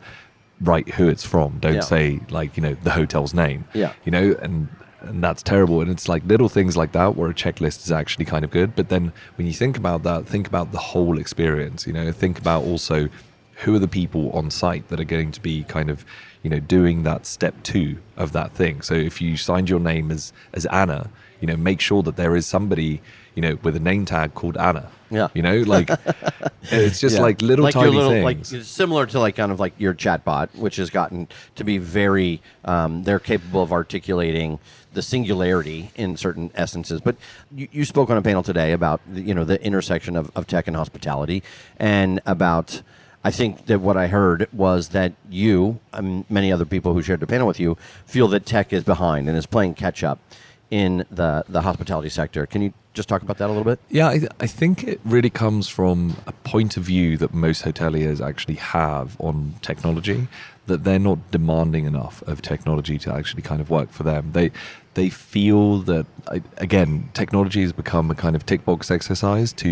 write 0.61 0.89
who 0.91 1.09
it's 1.09 1.25
from. 1.25 1.59
Don't 1.59 1.75
Yeah. 1.75 1.81
say 1.81 2.21
like 2.31 2.57
you 2.57 2.63
know 2.63 2.75
the 2.83 2.91
hotel's 2.91 3.35
name. 3.35 3.65
Yeah. 3.75 3.93
you 4.05 4.11
know, 4.13 4.35
and 4.41 4.69
and 5.03 5.23
that's 5.23 5.43
terrible. 5.43 5.81
And 5.83 5.91
it's 5.91 6.09
like 6.09 6.25
little 6.25 6.49
things 6.49 6.77
like 6.77 6.93
that 6.93 7.15
where 7.17 7.31
a 7.31 7.35
checklist 7.35 7.85
is 7.85 7.93
actually 7.93 8.25
kind 8.25 8.45
of 8.45 8.51
good. 8.51 8.75
But 8.75 8.89
then 8.89 9.13
when 9.37 9.47
you 9.47 9.53
think 9.53 9.77
about 9.77 10.03
that, 10.03 10.27
think 10.27 10.49
about 10.49 10.73
the 10.73 10.79
whole 10.79 11.19
experience. 11.19 11.87
You 11.87 11.93
know, 11.93 12.11
think 12.11 12.39
about 12.39 12.65
also 12.65 13.09
who 13.61 13.75
are 13.75 13.79
the 13.79 13.89
people 13.89 14.31
on 14.33 14.51
site 14.51 14.89
that 14.89 15.01
are 15.01 15.05
going 15.05 15.33
to 15.33 15.41
be 15.41 15.65
kind 15.65 15.89
of 15.91 16.05
you 16.43 16.51
know 16.51 16.61
doing 16.61 17.03
that 17.05 17.27
step 17.27 17.55
two 17.63 17.99
of 18.17 18.33
that 18.33 18.53
thing. 18.53 18.83
So 18.83 18.95
if 18.95 19.21
you 19.21 19.37
signed 19.37 19.69
your 19.71 19.81
name 19.81 20.11
as 20.11 20.33
as 20.53 20.67
Anna, 20.67 21.11
you 21.41 21.47
know, 21.47 21.57
make 21.57 21.81
sure 21.81 22.03
that 22.03 22.17
there 22.17 22.37
is 22.37 22.47
somebody 22.47 23.01
you 23.35 23.43
know 23.43 23.59
with 23.63 23.75
a 23.77 23.81
name 23.81 24.05
tag 24.05 24.35
called 24.35 24.57
Anna. 24.57 24.91
Yeah. 25.09 25.29
you 25.35 25.43
know, 25.43 25.59
like 25.61 25.89
it's 26.65 27.01
just 27.01 27.17
Yeah. 27.17 27.23
like 27.23 27.41
little 27.41 27.65
like 27.65 27.75
tiny 27.75 27.93
little, 27.93 28.11
things. 28.11 28.53
like 28.53 28.63
similar 28.65 29.07
to 29.07 29.21
like 29.21 29.37
kind 29.37 29.53
of 29.53 29.61
like 29.61 29.73
your 29.79 29.95
chatbot, 29.95 30.53
which 30.57 30.77
has 30.77 30.91
gotten 30.91 31.29
to 31.55 31.65
be 31.65 31.79
very. 31.79 32.43
Um, 32.65 33.05
they're 33.05 33.21
capable 33.21 33.63
of 33.63 33.73
articulating 33.73 34.59
the 34.95 35.03
singularity 35.03 35.91
in 35.95 36.17
certain 36.17 36.51
essences. 36.55 37.01
But 37.01 37.17
you, 37.55 37.69
you 37.71 37.85
spoke 37.85 38.11
on 38.11 38.17
a 38.17 38.23
panel 38.23 38.43
today 38.43 38.73
about 38.73 39.01
the, 39.11 39.21
you 39.21 39.33
know 39.35 39.45
the 39.45 39.63
intersection 39.65 40.17
of, 40.17 40.31
of 40.35 40.47
tech 40.47 40.67
and 40.67 40.77
hospitality, 40.77 41.43
and 41.79 42.21
about. 42.27 42.83
I 43.27 43.33
think 43.33 43.67
that 43.67 43.81
what 43.81 43.97
I 43.97 44.07
heard 44.07 44.47
was 44.53 44.91
that 44.91 45.13
you 45.29 45.81
and 45.93 46.25
many 46.31 46.53
other 46.53 46.65
people 46.65 46.95
who 46.95 47.03
shared 47.03 47.19
the 47.19 47.27
panel 47.27 47.49
with 47.49 47.59
you 47.59 47.77
feel 48.07 48.29
that 48.29 48.47
tech 48.47 48.73
is 48.73 48.85
behind 48.85 49.29
and 49.29 49.37
is 49.37 49.47
playing 49.47 49.75
catch 49.75 50.05
up 50.05 50.21
in 50.71 51.05
the 51.11 51.45
the 51.49 51.63
hospitality 51.63 52.09
sector. 52.09 52.47
Can 52.47 52.63
you 52.63 52.73
just 52.95 53.09
talk 53.09 53.23
about 53.23 53.39
that 53.39 53.47
a 53.47 53.53
little 53.53 53.65
bit? 53.65 53.81
Yeah, 53.91 54.07
I, 54.07 54.29
I 54.39 54.47
think 54.47 54.85
it 54.85 55.01
really 55.05 55.29
comes 55.29 55.67
from 55.69 56.17
a 56.29 56.33
point 56.33 56.77
of 56.77 56.85
view 56.85 57.17
that 57.17 57.35
most 57.35 57.65
hoteliers 57.65 58.25
actually 58.25 58.55
have 58.77 59.21
on 59.21 59.57
technology 59.61 60.29
that 60.67 60.85
they're 60.85 60.99
not 60.99 61.31
demanding 61.31 61.85
enough 61.85 62.23
of 62.23 62.43
technology 62.43 62.99
to 62.99 63.13
actually 63.15 63.43
kind 63.43 63.61
of 63.61 63.71
work 63.71 63.91
for 63.91 64.03
them. 64.03 64.33
They 64.33 64.51
they 64.95 65.11
feel 65.11 65.79
that 65.81 66.07
again, 66.57 67.11
technology 67.13 67.63
has 67.63 67.73
become 67.73 68.11
a 68.11 68.15
kind 68.15 68.35
of 68.35 68.47
tick 68.47 68.65
box 68.65 68.91
exercise 68.91 69.53
to, 69.53 69.69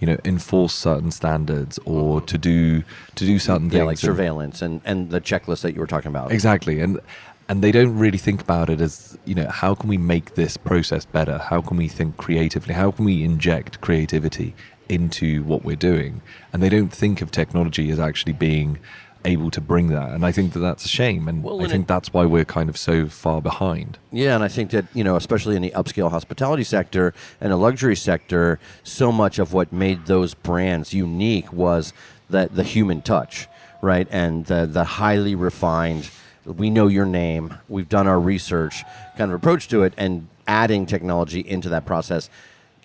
you 0.00 0.06
know, 0.06 0.18
enforce 0.24 0.74
certain 0.74 1.10
standards 1.12 1.78
or 1.84 2.16
mm-hmm. 2.16 2.26
to 2.26 2.38
do 2.38 2.82
to 3.14 3.24
do 3.24 3.38
certain 3.38 3.66
Yeah, 3.66 3.78
things. 3.78 3.86
like 3.86 3.98
surveillance 3.98 4.62
and, 4.62 4.80
and 4.84 5.10
the 5.10 5.20
checklist 5.20 5.62
that 5.62 5.74
you 5.74 5.80
were 5.80 5.86
talking 5.86 6.10
about. 6.10 6.32
Exactly, 6.32 6.80
and 6.80 7.00
and 7.48 7.62
they 7.62 7.70
don't 7.70 7.96
really 7.96 8.18
think 8.18 8.42
about 8.42 8.68
it 8.68 8.80
as 8.80 9.16
you 9.24 9.34
know 9.34 9.48
how 9.48 9.74
can 9.74 9.88
we 9.88 9.98
make 9.98 10.34
this 10.34 10.56
process 10.56 11.04
better? 11.04 11.38
How 11.38 11.60
can 11.62 11.76
we 11.76 11.88
think 11.88 12.16
creatively? 12.16 12.74
How 12.74 12.90
can 12.90 13.04
we 13.04 13.22
inject 13.24 13.80
creativity 13.80 14.54
into 14.88 15.44
what 15.44 15.64
we're 15.64 15.76
doing? 15.76 16.22
And 16.52 16.62
they 16.62 16.68
don't 16.68 16.92
think 16.92 17.22
of 17.22 17.30
technology 17.30 17.90
as 17.90 18.00
actually 18.00 18.32
being 18.32 18.78
able 19.26 19.50
to 19.50 19.60
bring 19.60 19.88
that. 19.88 20.10
And 20.12 20.24
I 20.24 20.32
think 20.32 20.52
that 20.54 20.60
that's 20.60 20.84
a 20.84 20.88
shame, 20.88 21.28
and 21.28 21.42
Well, 21.42 21.60
I 21.60 21.64
and 21.64 21.70
think 21.72 21.84
it- 21.84 21.88
that's 21.88 22.12
why 22.12 22.24
we're 22.24 22.44
kind 22.44 22.68
of 22.68 22.76
so 22.76 23.06
far 23.08 23.42
behind. 23.42 23.98
Yeah, 24.12 24.34
and 24.34 24.42
I 24.44 24.48
think 24.48 24.70
that 24.70 24.84
you 24.94 25.04
know, 25.04 25.16
especially 25.16 25.56
in 25.56 25.62
the 25.62 25.72
upscale 25.76 26.10
hospitality 26.10 26.64
sector 26.64 27.12
and 27.40 27.52
the 27.52 27.56
luxury 27.56 27.96
sector, 27.96 28.58
so 28.82 29.10
much 29.12 29.38
of 29.38 29.52
what 29.52 29.72
made 29.72 30.06
those 30.06 30.34
brands 30.34 30.92
unique 30.94 31.52
was 31.52 31.92
that 32.30 32.54
the 32.56 32.62
human 32.64 33.02
touch, 33.02 33.46
right, 33.82 34.08
and 34.10 34.46
the 34.46 34.66
the 34.66 34.84
highly 34.84 35.34
refined. 35.34 36.10
We 36.44 36.70
know 36.70 36.86
your 36.86 37.06
name. 37.06 37.54
We've 37.68 37.88
done 37.88 38.06
our 38.06 38.20
research, 38.20 38.84
kind 39.18 39.30
of 39.32 39.36
approach 39.36 39.66
to 39.68 39.82
it, 39.82 39.92
and 39.96 40.28
adding 40.46 40.86
technology 40.86 41.40
into 41.40 41.68
that 41.70 41.84
process 41.84 42.30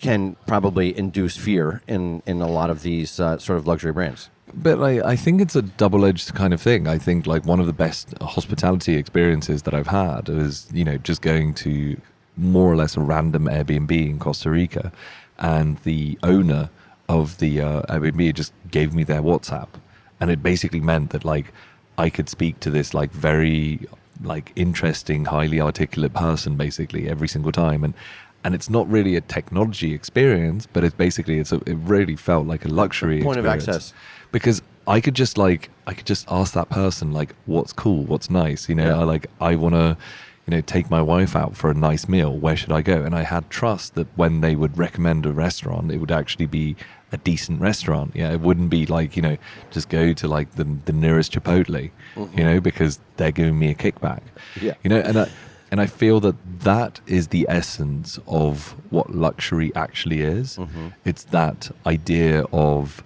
can 0.00 0.34
probably 0.48 0.96
induce 0.98 1.36
fear 1.36 1.80
in 1.86 2.22
in 2.26 2.40
a 2.42 2.48
lot 2.48 2.70
of 2.70 2.82
these 2.82 3.20
uh, 3.20 3.38
sort 3.38 3.58
of 3.60 3.66
luxury 3.68 3.92
brands. 3.92 4.30
But 4.54 4.82
I, 4.82 5.12
I 5.12 5.16
think 5.16 5.40
it's 5.40 5.56
a 5.56 5.62
double-edged 5.62 6.34
kind 6.34 6.52
of 6.52 6.60
thing. 6.60 6.86
I 6.86 6.98
think 6.98 7.26
like 7.26 7.44
one 7.46 7.60
of 7.60 7.66
the 7.66 7.72
best 7.72 8.14
hospitality 8.20 8.96
experiences 8.96 9.62
that 9.62 9.74
I've 9.74 9.86
had 9.86 10.28
is 10.28 10.68
you 10.72 10.84
know 10.84 10.98
just 10.98 11.22
going 11.22 11.54
to 11.54 11.96
more 12.36 12.72
or 12.72 12.76
less 12.76 12.96
a 12.96 13.00
random 13.00 13.44
Airbnb 13.44 13.90
in 13.90 14.18
Costa 14.18 14.50
Rica, 14.50 14.92
and 15.38 15.78
the 15.78 16.18
owner 16.22 16.70
of 17.08 17.38
the 17.38 17.60
uh, 17.60 17.82
Airbnb 17.82 18.34
just 18.34 18.52
gave 18.70 18.94
me 18.94 19.04
their 19.04 19.22
WhatsApp, 19.22 19.68
and 20.20 20.30
it 20.30 20.42
basically 20.42 20.80
meant 20.80 21.10
that 21.10 21.24
like 21.24 21.52
I 21.98 22.10
could 22.10 22.28
speak 22.28 22.60
to 22.60 22.70
this 22.70 22.94
like 22.94 23.10
very 23.10 23.86
like 24.22 24.52
interesting, 24.56 25.24
highly 25.24 25.60
articulate 25.60 26.14
person 26.14 26.56
basically 26.56 27.08
every 27.08 27.28
single 27.28 27.52
time, 27.52 27.84
and 27.84 27.94
and 28.44 28.54
it's 28.54 28.68
not 28.68 28.90
really 28.90 29.16
a 29.16 29.20
technology 29.20 29.94
experience, 29.94 30.66
but 30.66 30.84
it's 30.84 30.94
basically 30.94 31.38
it's 31.38 31.52
a, 31.52 31.56
it 31.66 31.76
really 31.76 32.16
felt 32.16 32.46
like 32.46 32.64
a 32.64 32.68
luxury 32.68 33.22
Point 33.22 33.38
of 33.38 33.46
access. 33.46 33.92
Because 34.32 34.62
I 34.86 35.00
could 35.00 35.14
just 35.14 35.38
like 35.38 35.70
I 35.86 35.94
could 35.94 36.06
just 36.06 36.26
ask 36.30 36.54
that 36.54 36.68
person 36.68 37.12
like 37.12 37.34
what's 37.46 37.72
cool, 37.72 38.02
what's 38.04 38.30
nice, 38.30 38.68
you 38.68 38.74
know, 38.74 38.86
Yeah. 38.86 39.00
I 39.00 39.04
like 39.04 39.26
I 39.40 39.54
want 39.56 39.74
to 39.74 39.96
you 40.46 40.50
know 40.50 40.60
take 40.60 40.90
my 40.90 41.00
wife 41.00 41.36
out 41.36 41.56
for 41.56 41.70
a 41.70 41.74
nice 41.74 42.08
meal, 42.08 42.36
where 42.36 42.56
should 42.56 42.72
I 42.72 42.82
go? 42.82 43.02
And 43.02 43.14
I 43.14 43.22
had 43.22 43.48
trust 43.50 43.94
that 43.94 44.08
when 44.16 44.40
they 44.40 44.56
would 44.56 44.76
recommend 44.76 45.24
a 45.26 45.32
restaurant, 45.32 45.92
it 45.92 45.98
would 45.98 46.10
actually 46.10 46.46
be 46.46 46.74
a 47.12 47.18
decent 47.18 47.60
restaurant. 47.60 48.12
Yeah, 48.14 48.32
it 48.32 48.40
wouldn't 48.40 48.70
be 48.70 48.86
like, 48.86 49.16
you 49.16 49.22
know, 49.22 49.36
just 49.70 49.88
go 49.88 50.12
to 50.14 50.26
like 50.26 50.52
the 50.52 50.64
the 50.84 50.92
nearest 50.92 51.32
Chipotle, 51.32 51.82
you 51.84 51.90
mm-hmm. 52.16 52.36
know, 52.36 52.60
because 52.60 52.98
they're 53.18 53.30
giving 53.30 53.58
me 53.58 53.70
a 53.70 53.74
kickback. 53.74 54.22
Yeah. 54.60 54.74
You 54.82 54.90
know, 54.90 55.00
and 55.00 55.18
I, 55.18 55.30
and 55.70 55.80
I 55.80 55.86
feel 55.86 56.20
that 56.20 56.36
that 56.60 57.00
is 57.06 57.28
the 57.28 57.46
essence 57.48 58.18
of 58.26 58.74
what 58.90 59.14
luxury 59.14 59.72
actually 59.74 60.20
is. 60.20 60.56
Mm-hmm. 60.56 60.88
It's 61.04 61.24
that 61.24 61.70
idea 61.86 62.44
of 62.52 63.02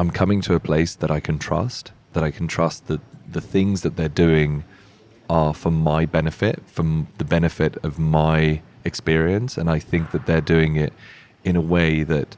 I'm 0.00 0.10
coming 0.10 0.40
to 0.42 0.54
a 0.54 0.60
place 0.60 0.94
that 0.94 1.10
I 1.10 1.20
can 1.20 1.38
trust, 1.38 1.92
that 2.14 2.24
I 2.24 2.30
can 2.30 2.48
trust 2.48 2.86
that 2.86 3.02
the 3.30 3.42
things 3.42 3.82
that 3.82 3.96
they're 3.96 4.08
doing 4.08 4.64
are 5.28 5.52
for 5.52 5.70
my 5.70 6.06
benefit, 6.06 6.62
from 6.66 7.08
the 7.18 7.24
benefit 7.24 7.76
of 7.84 7.98
my 7.98 8.62
experience. 8.82 9.58
And 9.58 9.68
I 9.68 9.78
think 9.78 10.12
that 10.12 10.24
they're 10.24 10.40
doing 10.40 10.76
it 10.76 10.94
in 11.44 11.54
a 11.54 11.60
way 11.60 12.02
that, 12.02 12.34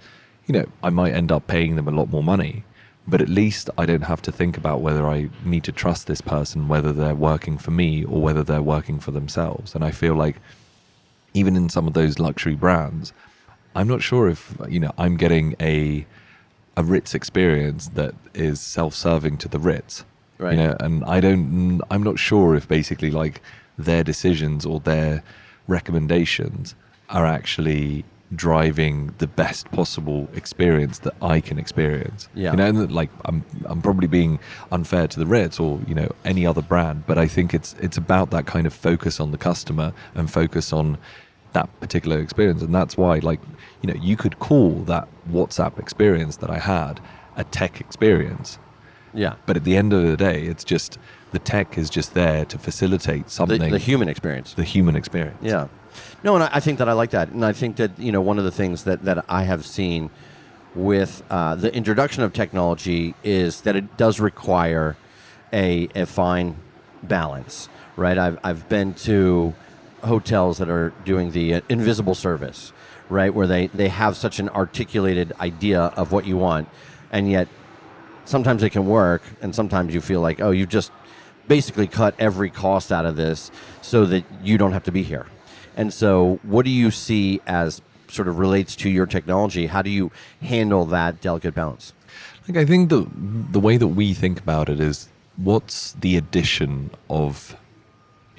you 0.49 0.55
know, 0.55 0.67
I 0.83 0.91
might 0.91 1.13
end 1.15 1.31
up 1.31 1.47
paying 1.47 1.77
them 1.77 1.87
a 1.87 1.93
lot 1.93 2.11
more 2.11 2.25
money, 2.25 2.65
but 3.07 3.21
at 3.21 3.29
least 3.29 3.71
I 3.79 3.87
don't 3.87 4.03
have 4.03 4.23
to 4.23 4.33
think 4.33 4.57
about 4.57 4.81
whether 4.81 5.07
I 5.07 5.31
need 5.45 5.63
to 5.63 5.73
trust 5.73 6.09
this 6.09 6.21
person, 6.21 6.67
whether 6.67 6.93
they're 6.93 7.15
working 7.15 7.59
for 7.59 7.71
me 7.71 8.03
or 8.05 8.21
whether 8.21 8.43
they're 8.43 8.61
working 8.61 8.99
for 8.99 9.13
themselves. 9.13 9.77
And 9.77 9.85
I 9.85 9.93
feel 9.93 10.17
like 10.17 10.41
even 11.33 11.55
in 11.55 11.69
some 11.69 11.87
of 11.87 11.95
those 11.95 12.19
luxury 12.19 12.57
brands, 12.57 13.13
I'm 13.77 13.87
not 13.87 14.03
sure 14.03 14.29
if 14.29 14.53
you 14.69 14.81
know 14.81 14.91
I'm 14.99 15.17
getting 15.17 15.55
a 15.61 16.05
a 16.77 16.83
Ritz 16.83 17.15
experience 17.15 17.89
that 17.89 18.15
is 18.35 18.61
self-serving 18.61 19.39
to 19.39 19.49
the 19.49 19.59
Ritz, 19.59 20.05
Right. 20.43 20.59
You 20.59 20.65
know, 20.65 20.77
and 20.81 21.05
I 21.05 21.21
don't, 21.21 21.81
I'm 21.91 22.03
not 22.03 22.19
sure 22.19 22.57
if 22.57 22.67
basically 22.67 23.13
like 23.13 23.41
their 23.79 24.03
decisions 24.03 24.67
or 24.67 24.81
their 24.81 25.23
recommendations 25.69 26.75
are 27.09 27.25
actually 27.25 28.05
driving 28.35 29.15
the 29.19 29.27
best 29.27 29.71
possible 29.71 30.29
experience 30.35 30.99
that 31.01 31.15
I 31.23 31.41
can 31.41 31.59
experience. 31.59 32.29
Yeah. 32.35 32.53
You 32.53 32.57
know, 32.57 32.67
and 32.67 32.93
like 32.93 33.11
I'm 33.27 33.45
I'm 33.67 33.83
probably 33.83 34.09
being 34.09 34.41
unfair 34.73 35.07
to 35.07 35.19
the 35.19 35.27
Ritz 35.27 35.61
or 35.61 35.79
you 35.87 35.95
know 35.95 36.11
any 36.25 36.45
other 36.45 36.63
brand, 36.63 37.05
but 37.07 37.19
I 37.19 37.29
think 37.29 37.55
it's 37.55 37.77
it's 37.79 37.99
about 37.99 38.31
that 38.31 38.47
kind 38.47 38.67
of 38.67 38.75
focus 38.75 39.21
on 39.21 39.31
the 39.31 39.39
customer 39.39 39.93
and 40.15 40.31
focus 40.31 40.73
on 40.73 40.99
that 41.53 41.69
particular 41.81 42.19
experience, 42.21 42.63
and 42.63 42.75
that's 42.75 42.97
why 42.97 43.19
like 43.19 43.41
you 43.83 43.93
know 43.93 44.01
you 44.01 44.17
could 44.17 44.39
call 44.39 44.71
that 44.85 45.09
WhatsApp 45.31 45.79
experience 45.79 46.37
that 46.37 46.51
I 46.51 46.59
had 46.59 47.01
a 47.37 47.45
tech 47.45 47.81
experience, 47.81 48.59
Yeah, 49.15 49.35
but 49.47 49.57
at 49.57 49.65
the 49.65 49.77
end 49.77 49.93
of 49.93 50.03
the 50.03 50.17
day, 50.17 50.43
it's 50.43 50.65
just 50.65 50.99
the 51.33 51.39
tech 51.39 51.79
is 51.79 51.89
just 51.91 52.15
there 52.15 52.45
to 52.45 52.59
facilitate 52.59 53.25
the, 53.25 53.31
something 53.31 53.71
the 53.71 53.79
human 53.79 54.09
experience. 54.09 54.55
the 54.55 54.65
human 54.65 54.97
experience. 54.97 55.39
Yeah. 55.43 55.69
No, 56.25 56.35
and 56.35 56.45
I, 56.45 56.51
I 56.55 56.61
think 56.61 56.79
that 56.79 56.89
I 56.89 56.93
like 56.93 57.11
that, 57.11 57.29
and 57.31 57.45
I 57.45 57.53
think 57.53 57.77
that 57.77 57.99
you 57.99 58.13
know 58.13 58.21
one 58.21 58.39
of 58.39 58.45
the 58.45 58.51
things 58.53 58.85
that 58.85 59.05
that 59.05 59.25
I 59.29 59.45
have 59.45 59.65
seen 59.67 60.11
with 60.75 61.23
uh, 61.31 61.55
the 61.55 61.75
introduction 61.75 62.23
of 62.23 62.33
technology 62.33 63.15
is 63.23 63.63
that 63.63 63.77
it 63.77 63.97
does 63.97 64.21
require 64.21 64.97
a 65.53 65.89
a 65.95 66.07
fine 66.07 66.57
balance, 67.03 67.69
right? 67.97 68.17
I've 68.17 68.39
I've 68.43 68.69
been 68.69 68.95
to 68.95 69.55
hotels 70.03 70.59
that 70.59 70.69
are 70.69 70.93
doing 71.05 71.33
the 71.33 71.55
uh, 71.55 71.61
invisible 71.69 72.15
service, 72.15 72.73
right, 73.09 73.33
where 73.33 73.47
they 73.47 73.69
they 73.69 73.89
have 73.89 74.17
such 74.17 74.39
an 74.39 74.49
articulated 74.51 75.33
idea 75.41 75.81
of 75.97 76.13
what 76.13 76.27
you 76.27 76.37
want, 76.37 76.69
and 77.11 77.31
yet 77.31 77.49
sometimes 78.25 78.63
it 78.63 78.71
can 78.71 78.87
work 78.87 79.23
and 79.41 79.55
sometimes 79.55 79.93
you 79.93 80.01
feel 80.01 80.21
like 80.21 80.41
oh 80.41 80.53
you 80.53 80.65
just 80.65 80.93
basically 81.49 81.87
cut 81.87 82.15
every 82.19 82.51
cost 82.51 82.93
out 82.93 83.05
of 83.05 83.17
this 83.17 83.51
so 83.81 84.07
that 84.07 84.25
you 84.43 84.57
don't 84.57 84.73
have 84.73 84.85
to 84.85 84.93
be 84.93 85.03
here. 85.03 85.27
And 85.77 85.93
so 85.93 86.39
what 86.43 86.65
do 86.65 86.71
you 86.71 86.91
see 86.91 87.41
as 87.47 87.83
sort 88.09 88.29
of 88.29 88.39
relates 88.39 88.77
to 88.77 88.91
your 88.91 89.07
technology? 89.07 89.67
How 89.67 89.83
do 89.83 89.91
you 89.91 90.13
handle 90.41 90.85
that 90.87 91.21
delicate 91.21 91.55
balance? 91.55 91.93
Like 92.47 92.57
I 92.57 92.65
think 92.65 92.91
the 92.91 93.07
the 93.51 93.61
way 93.61 93.77
that 93.77 93.89
we 93.89 94.15
think 94.15 94.39
about 94.39 94.69
it 94.69 94.81
is 94.81 95.09
what's 95.37 95.93
the 95.93 96.17
addition 96.17 96.91
of 97.09 97.57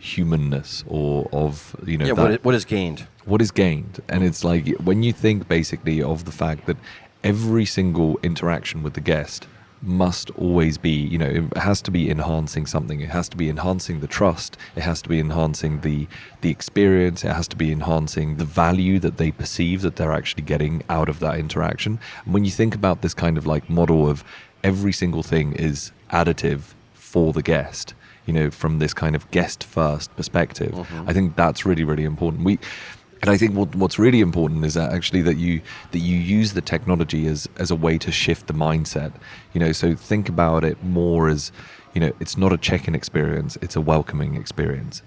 humanness 0.04 0.84
or 0.88 1.30
of 1.32 1.76
you 1.86 1.98
know 1.98 2.06
yeah 2.06 2.14
that, 2.14 2.44
what, 2.44 2.54
is 2.54 2.66
gained. 2.66 3.08
What 3.24 3.42
is 3.42 3.52
gained. 3.52 4.02
And 4.10 4.22
it's 4.24 4.44
like 4.44 4.68
when 4.84 5.02
you 5.02 5.14
think 5.14 5.48
basically 5.48 6.04
of 6.04 6.26
the 6.26 6.32
fact 6.32 6.66
that 6.66 6.76
every 7.24 7.66
single 7.66 8.20
interaction 8.22 8.84
with 8.84 8.96
the 8.96 9.02
guest 9.02 9.48
must 9.82 10.30
always 10.32 10.78
be 10.78 10.92
you 10.92 11.18
know 11.18 11.28
it 11.28 11.58
has 11.58 11.82
to 11.84 11.92
be 11.92 12.10
enhancing 12.10 12.66
something. 12.66 13.00
It 13.00 13.10
has 13.10 13.30
to 13.30 13.38
be 13.38 13.48
enhancing 13.48 14.02
the 14.02 14.08
trust. 14.08 14.58
It 14.76 14.84
has 14.84 15.02
to 15.04 15.10
be 15.10 15.20
enhancing 15.22 15.80
the 15.82 16.08
the 16.42 16.50
experience. 16.50 17.24
It 17.24 17.32
has 17.32 17.48
to 17.48 17.56
be 17.56 17.72
enhancing 17.72 18.36
the 18.36 18.46
value 18.46 19.00
that 19.00 19.16
they 19.16 19.32
perceive 19.32 19.82
that 19.84 19.96
they're 19.96 20.12
actually 20.20 20.44
getting 20.44 20.84
out 20.90 21.08
of 21.08 21.20
that 21.22 21.40
interaction. 21.40 21.98
And 22.26 22.34
when 22.34 22.44
you 22.44 22.52
think 22.52 22.76
about 22.76 23.02
this 23.02 23.14
kind 23.14 23.38
of 23.38 23.48
like 23.48 23.70
model 23.70 24.10
of 24.10 24.26
every 24.66 24.92
single 24.92 25.24
thing 25.24 25.54
is 25.54 25.94
additive 26.12 26.74
for 26.94 27.32
the 27.32 27.42
guest 27.42 27.94
you 28.26 28.34
know 28.34 28.50
from 28.52 28.80
this 28.80 28.94
kind 28.94 29.16
of 29.16 29.30
guest 29.32 29.64
first 29.64 30.16
perspective 30.16 30.74
i 31.08 31.14
think 31.14 31.36
that's 31.36 31.66
really 31.66 31.84
really 31.84 32.04
important 32.04 32.44
we 32.44 32.58
and 33.22 33.30
I 33.32 33.38
think 33.38 33.56
what, 33.56 33.74
what's 33.74 33.98
really 33.98 34.20
important 34.20 34.66
is 34.66 34.74
that 34.74 34.92
actually 34.92 35.22
that 35.22 35.38
you 35.38 35.62
that 35.92 36.00
you 36.00 36.18
use 36.18 36.52
the 36.52 36.62
technology 36.62 37.26
as 37.26 37.48
as 37.58 37.72
a 37.72 37.76
way 37.86 37.98
to 38.00 38.12
shift 38.12 38.48
the 38.48 38.54
mindset. 38.54 39.14
You 39.54 39.62
know, 39.62 39.72
so 39.72 39.96
think 39.96 40.28
about 40.28 40.66
it 40.66 40.84
more 40.84 41.30
as, 41.30 41.54
you 41.94 42.02
know, 42.02 42.12
it's 42.20 42.38
not 42.38 42.52
a 42.52 42.58
check-in 42.58 42.94
experience; 42.96 43.58
it's 43.62 43.78
a 43.78 43.82
welcoming 43.82 44.36
experience. 44.36 45.04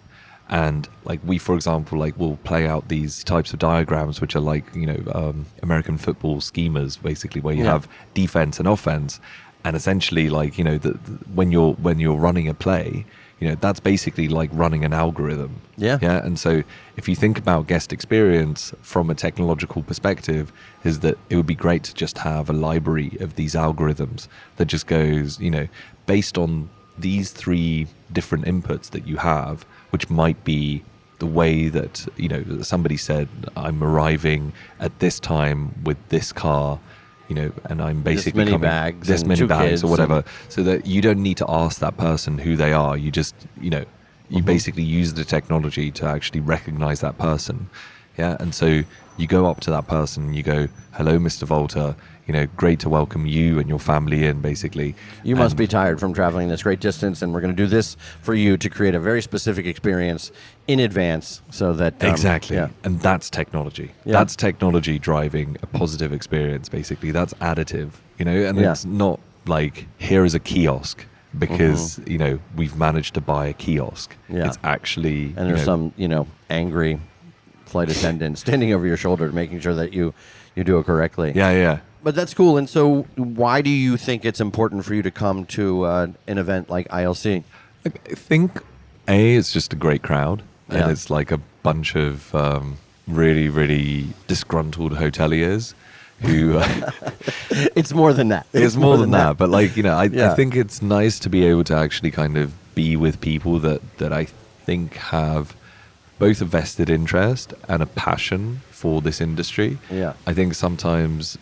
And 0.49 0.89
like 1.05 1.21
we, 1.25 1.37
for 1.37 1.55
example, 1.55 1.99
like 1.99 2.17
will 2.19 2.39
play 2.39 2.67
out 2.67 2.89
these 2.89 3.23
types 3.23 3.53
of 3.53 3.59
diagrams, 3.59 4.19
which 4.23 4.35
are 4.35 4.41
like 4.41 4.65
you 4.75 4.87
know 4.87 5.03
um, 5.15 5.45
American 5.63 5.99
football 5.99 6.37
schemas, 6.41 6.97
basically, 7.03 7.43
where 7.43 7.55
you 7.55 7.65
Yeah. 7.65 7.73
have 7.73 7.87
defense 8.15 8.59
and 8.59 8.67
offense, 8.67 9.21
and 9.67 9.75
essentially 9.75 10.31
like 10.31 10.59
you 10.59 10.65
know 10.65 10.79
the, 10.79 10.93
the, 10.93 11.13
when 11.35 11.51
you're 11.51 11.73
when 11.75 11.99
you're 11.99 12.17
running 12.17 12.49
a 12.49 12.55
play, 12.55 13.05
you 13.41 13.49
know 13.49 13.57
that's 13.57 13.81
basically 13.81 14.29
like 14.29 14.49
running 14.53 14.85
an 14.85 14.93
algorithm. 14.93 15.61
Yeah. 15.77 15.99
Yeah. 16.01 16.25
And 16.25 16.39
so 16.39 16.63
if 16.97 17.09
you 17.09 17.17
think 17.17 17.37
about 17.37 17.67
guest 17.67 17.93
experience 17.93 18.73
from 18.81 19.11
a 19.11 19.15
technological 19.15 19.83
perspective, 19.83 20.53
is 20.85 21.01
that 21.01 21.19
it 21.31 21.37
would 21.37 21.49
be 21.49 21.57
great 21.57 21.83
to 21.83 21.95
just 21.95 22.19
have 22.19 22.49
a 22.49 22.53
library 22.53 23.17
of 23.19 23.35
these 23.35 23.55
algorithms 23.55 24.29
that 24.57 24.67
just 24.67 24.87
goes, 24.87 25.41
you 25.41 25.51
know, 25.51 25.67
based 26.07 26.39
on 26.39 26.71
these 26.97 27.33
three 27.33 27.89
different 28.13 28.45
inputs 28.45 28.91
that 28.91 29.05
you 29.07 29.17
have, 29.17 29.65
which 29.91 30.09
might 30.09 30.45
be 30.45 30.85
the 31.19 31.27
way 31.27 31.69
that 31.69 32.07
you 32.17 32.29
know 32.29 32.61
somebody 32.61 32.99
said 32.99 33.27
i'm 33.57 33.83
arriving 33.83 34.53
at 34.81 34.99
this 34.99 35.19
time 35.19 35.75
with 35.83 35.97
this 36.11 36.31
car 36.31 36.79
you 37.29 37.35
know 37.35 37.53
and 37.65 37.83
i'm 37.83 38.03
basically 38.03 38.39
many 38.39 38.51
coming, 38.53 38.61
bags 38.63 39.09
this 39.09 39.25
many 39.25 39.47
bags 39.47 39.83
or 39.83 39.89
whatever 39.91 40.23
so 40.49 40.63
that 40.63 40.87
you 40.87 41.01
don't 41.03 41.23
need 41.23 41.37
to 41.37 41.47
ask 41.49 41.81
that 41.81 41.97
person 41.97 42.39
who 42.39 42.57
they 42.57 42.73
are. 42.73 42.97
You 42.97 43.11
just 43.11 43.35
you 43.61 43.71
know 43.71 43.85
you 44.29 44.39
Mm-hmm. 44.39 44.47
basically 44.47 44.83
use 44.83 45.15
the 45.15 45.25
technology 45.25 45.93
to 45.93 46.05
actually 46.05 46.41
recognize 46.41 47.01
that 47.01 47.17
person. 47.17 47.71
Yeah 48.19 48.37
and 48.41 48.53
so 48.55 48.83
you 49.17 49.27
go 49.29 49.47
up 49.47 49.61
to 49.61 49.71
that 49.71 49.87
person 49.87 50.25
and 50.25 50.37
you 50.37 50.43
go 50.43 50.69
hello 50.95 51.19
mr 51.19 51.47
Valtr 51.47 51.95
you 52.27 52.33
know 52.33 52.47
great 52.57 52.81
to 52.81 52.89
welcome 52.89 53.25
you 53.27 53.59
and 53.59 53.69
your 53.69 53.79
family 53.79 54.25
in 54.27 54.41
basically 54.41 54.95
You 55.23 55.37
must 55.37 55.57
be 55.57 55.67
tired 55.67 56.01
from 56.01 56.13
traveling 56.13 56.49
this 56.49 56.63
great 56.63 56.81
distance, 56.81 57.23
and 57.23 57.33
we're 57.33 57.41
going 57.41 57.55
to 57.55 57.63
do 57.63 57.67
this 57.69 57.97
for 58.23 58.35
you 58.35 58.57
to 58.57 58.69
create 58.69 58.95
a 58.95 59.01
very 59.01 59.23
specific 59.23 59.65
experience 59.67 60.33
in 60.67 60.81
advance, 60.81 61.43
so 61.51 61.73
that 61.75 62.03
um, 62.03 62.11
exactly 62.11 62.57
yeah. 62.57 62.69
and 62.85 63.01
that's 63.01 63.31
technology 63.31 63.93
Yeah. 64.05 64.15
that's 64.15 64.35
technology 64.37 64.99
driving 64.99 65.57
a 65.63 65.67
positive 65.67 66.13
experience 66.13 66.69
basically 66.69 67.11
that's 67.13 67.35
additive 67.35 67.91
you 68.19 68.25
know 68.25 68.37
and 68.49 68.59
Yeah. 68.59 68.73
it's 68.73 68.85
not 68.85 69.21
like 69.47 69.87
here 69.99 70.25
is 70.25 70.35
a 70.35 70.41
kiosk 70.41 71.05
because 71.39 72.01
you 72.07 72.19
know 72.19 72.39
we've 72.57 72.77
managed 72.77 73.15
to 73.15 73.21
buy 73.21 73.47
a 73.47 73.53
kiosk 73.53 74.11
Mm-hmm. 74.29 74.37
Yeah. 74.39 74.47
it's 74.49 74.59
actually 74.65 75.27
and 75.37 75.49
there's 75.49 75.61
know, 75.61 75.65
some 75.73 75.93
you 75.97 76.09
know 76.09 76.27
angry 76.51 76.99
flight 77.67 77.89
attendant 77.91 78.39
standing 78.45 78.73
over 78.73 78.87
your 78.87 78.97
shoulder, 78.97 79.31
making 79.33 79.61
sure 79.61 79.75
that 79.75 79.93
you 79.93 80.13
you 80.57 80.65
do 80.65 80.79
it 80.79 80.87
correctly. 80.87 81.33
yeah 81.37 81.51
yeah 81.53 81.79
But 82.07 82.15
that's 82.15 82.35
cool. 82.35 82.57
And 82.57 82.71
so, 82.71 83.03
why 83.17 83.63
do 83.63 83.69
you 83.69 83.97
think 83.97 84.25
it's 84.25 84.41
important 84.41 84.85
for 84.85 84.95
you 84.95 85.03
to 85.03 85.11
come 85.11 85.45
to 85.47 85.83
uh, 85.83 86.07
an 86.29 86.39
event 86.39 86.71
like 86.71 86.87
ILC? 86.87 87.43
I 87.85 87.89
think 87.89 88.63
a 89.09 89.35
it's 89.35 89.53
just 89.53 89.73
a 89.73 89.77
great 89.77 90.05
crowd, 90.05 90.45
Yeah. 90.71 90.83
and 90.83 90.93
it's 90.93 91.11
like 91.11 91.33
a 91.33 91.41
bunch 91.65 91.97
of 91.97 92.33
um, 92.33 92.77
really 93.09 93.49
really 93.49 94.11
disgruntled 94.29 94.93
hoteliers 94.93 95.75
who. 96.21 96.59
uh, 96.59 96.93
It's 97.75 97.93
more 97.93 98.13
than 98.13 98.29
that. 98.29 98.47
it's 98.53 98.77
more 98.77 98.97
than 98.99 99.11
that, 99.11 99.37
but 99.37 99.49
like 99.51 99.77
you 99.77 99.83
know, 99.83 99.97
I, 99.97 100.05
Yeah. 100.05 100.31
I 100.31 100.37
think 100.37 100.55
it's 100.55 100.81
nice 100.81 101.19
to 101.19 101.29
be 101.29 101.45
able 101.45 101.65
to 101.65 101.75
actually 101.75 102.13
kind 102.13 102.37
of 102.37 102.53
be 102.77 102.95
with 102.97 103.21
people 103.21 103.59
that 103.59 103.81
that 103.99 104.13
I 104.13 104.27
think 104.65 104.95
have 104.95 105.57
both 106.21 106.41
a 106.41 106.45
vested 106.45 106.89
interest 106.89 107.53
and 107.69 107.83
a 107.83 107.87
passion 107.87 108.61
for 108.71 109.03
this 109.03 109.21
industry. 109.21 109.79
Yeah. 109.91 110.13
I 110.25 110.35
think 110.35 110.55
sometimes 110.55 111.37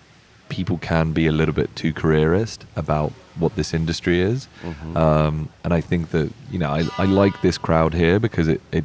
people 0.57 0.79
can 0.79 1.13
be 1.13 1.27
a 1.27 1.33
little 1.41 1.55
bit 1.55 1.69
too 1.75 1.93
careerist 1.93 2.65
about 2.77 3.11
what 3.43 3.53
this 3.57 3.75
industry 3.75 4.21
is, 4.33 4.49
Mm-hmm. 4.63 4.97
um, 4.97 5.49
and 5.65 5.71
I 5.79 5.81
think 5.91 6.03
that 6.11 6.29
you 6.53 6.59
know 6.63 6.71
I, 6.79 6.81
I 7.05 7.07
like 7.23 7.37
this 7.47 7.59
crowd 7.67 7.93
here 7.95 8.19
because 8.27 8.47
it, 8.55 8.61
it 8.79 8.85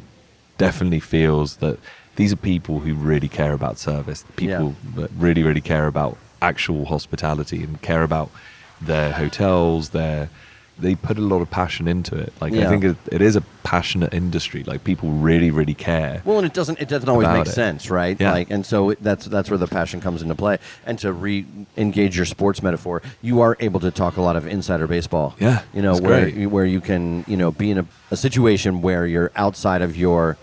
definitely 0.57 0.99
feels 1.15 1.57
that 1.57 1.77
these 2.15 2.31
are 2.33 2.41
people 2.53 2.75
who 2.83 2.93
really 3.11 3.29
care 3.41 3.53
about 3.53 3.75
service, 3.77 4.19
people 4.35 4.69
that 4.95 5.09
really 5.25 5.43
really 5.49 5.61
care 5.73 5.87
about 5.93 6.13
actual 6.41 6.85
hospitality 6.85 7.59
and 7.65 7.73
care 7.81 8.03
about 8.03 8.29
their 8.91 9.11
hotels, 9.21 9.89
their 9.89 10.29
they 10.79 10.95
put 10.95 11.17
a 11.17 11.21
lot 11.21 11.41
of 11.41 11.49
passion 11.49 11.87
into 11.87 12.15
it. 12.15 12.31
Like 12.41 12.53
Yeah. 12.53 12.65
I 12.65 12.69
think 12.69 12.83
it, 12.83 12.95
it 13.11 13.21
is 13.21 13.35
a 13.35 13.41
passionate 13.63 14.13
industry. 14.13 14.63
Like 14.63 14.83
people 14.83 15.09
really 15.11 15.51
really 15.51 15.73
care. 15.73 16.21
Well, 16.25 16.37
and 16.37 16.45
it 16.47 16.53
doesn't. 16.53 16.79
It 16.79 16.87
doesn't 16.89 17.09
always 17.09 17.27
make 17.27 17.47
it. 17.47 17.51
sense, 17.51 17.89
right? 17.89 18.17
Yeah. 18.19 18.31
Like, 18.31 18.49
and 18.49 18.65
so 18.65 18.93
that's 19.01 19.25
that's 19.25 19.49
where 19.49 19.57
the 19.57 19.67
passion 19.67 20.01
comes 20.01 20.21
into 20.21 20.35
play. 20.35 20.57
And 20.85 20.97
to 20.99 21.11
re-engage 21.13 22.15
your 22.17 22.25
sports 22.25 22.63
metaphor, 22.63 23.01
you 23.21 23.41
are 23.41 23.57
able 23.59 23.79
to 23.81 23.91
talk 23.91 24.17
a 24.17 24.21
lot 24.21 24.35
of 24.35 24.47
insider 24.47 24.87
baseball. 24.87 25.35
Yeah, 25.39 25.61
you 25.73 25.81
know 25.81 25.97
where 25.97 26.21
great. 26.21 26.35
you- 26.35 26.49
where 26.49 26.65
you 26.65 26.81
can 26.81 27.23
you 27.27 27.37
know 27.37 27.51
be 27.51 27.71
in 27.71 27.77
a, 27.79 27.85
a 28.11 28.17
situation 28.17 28.81
where 28.81 29.05
you're 29.05 29.31
outside 29.35 29.81
of 29.81 29.95
your 29.97 30.37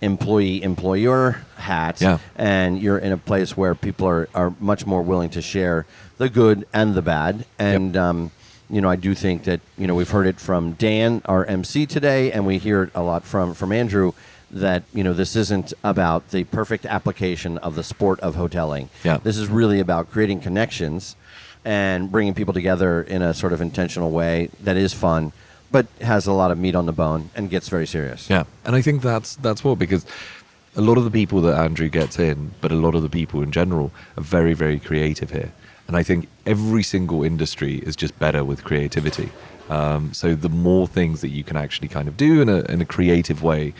employee 0.00 0.62
employer 0.62 1.44
hat 1.56 2.00
Yeah. 2.00 2.18
and 2.34 2.80
you're 2.80 2.98
in 2.98 3.12
a 3.12 3.16
place 3.16 3.56
where 3.56 3.74
people 3.74 4.08
are, 4.08 4.28
are 4.34 4.52
much 4.58 4.84
more 4.84 5.00
willing 5.00 5.30
to 5.30 5.40
share 5.42 5.86
the 6.18 6.28
good 6.28 6.66
and 6.72 6.94
the 6.94 7.02
bad 7.02 7.44
and 7.58 7.96
um, 7.96 8.32
you 8.72 8.80
know 8.80 8.88
i 8.88 8.96
do 8.96 9.14
think 9.14 9.44
that 9.44 9.60
you 9.78 9.86
know 9.86 9.94
we've 9.94 10.10
heard 10.10 10.26
it 10.26 10.40
from 10.40 10.72
dan 10.72 11.22
our 11.26 11.46
mc 11.46 11.86
today 11.86 12.32
and 12.32 12.46
we 12.46 12.58
hear 12.58 12.82
it 12.84 12.90
a 12.94 13.02
lot 13.02 13.22
from 13.22 13.54
from 13.54 13.70
andrew 13.70 14.12
that 14.52 14.82
you 14.92 15.02
know 15.02 15.12
this 15.12 15.34
isn't 15.34 15.72
about 15.82 16.30
the 16.30 16.44
perfect 16.44 16.84
application 16.86 17.56
of 17.58 17.74
the 17.74 17.82
sport 17.82 18.20
of 18.20 18.36
hoteling. 18.36 18.88
Yeah. 19.02 19.16
this 19.16 19.38
is 19.38 19.48
really 19.48 19.80
about 19.80 20.10
creating 20.10 20.40
connections 20.40 21.16
and 21.64 22.10
bringing 22.10 22.34
people 22.34 22.52
together 22.52 23.02
in 23.02 23.22
a 23.22 23.32
sort 23.32 23.52
of 23.52 23.60
intentional 23.60 24.10
way 24.10 24.50
that 24.60 24.76
is 24.76 24.92
fun 24.92 25.32
but 25.70 25.86
has 26.02 26.26
a 26.26 26.32
lot 26.32 26.50
of 26.50 26.58
meat 26.58 26.74
on 26.74 26.84
the 26.84 26.92
bone 26.92 27.30
and 27.34 27.48
gets 27.48 27.70
very 27.70 27.86
serious. 27.86 28.28
Yeah, 28.28 28.44
and 28.66 28.76
I 28.76 28.82
think 28.82 29.00
that's 29.00 29.36
that's 29.36 29.64
what 29.64 29.78
because 29.78 30.04
a 30.76 30.82
lot 30.82 30.98
of 30.98 31.04
the 31.04 31.10
people 31.10 31.40
that 31.42 31.58
Andrew 31.58 31.88
gets 31.88 32.18
in, 32.18 32.52
but 32.60 32.70
a 32.70 32.74
lot 32.74 32.94
of 32.94 33.02
the 33.02 33.08
people 33.08 33.42
in 33.42 33.50
general 33.50 33.90
are 34.18 34.22
very 34.22 34.52
very 34.52 34.78
creative 34.78 35.30
here, 35.30 35.50
and 35.92 35.98
I 35.98 36.02
think 36.02 36.26
every 36.46 36.82
single 36.82 37.22
industry 37.22 37.74
is 37.80 37.96
just 37.96 38.18
better 38.18 38.44
with 38.44 38.64
creativity. 38.64 39.30
Um, 39.68 40.14
so 40.14 40.34
the 40.34 40.48
more 40.48 40.86
things 40.86 41.20
that 41.20 41.28
you 41.28 41.44
can 41.44 41.58
actually 41.58 41.88
kind 41.88 42.08
of 42.08 42.16
do 42.16 42.40
in 42.40 42.48
a 42.48 42.60
in 42.72 42.80
a 42.80 42.86
creative 42.86 43.42
way, 43.42 43.74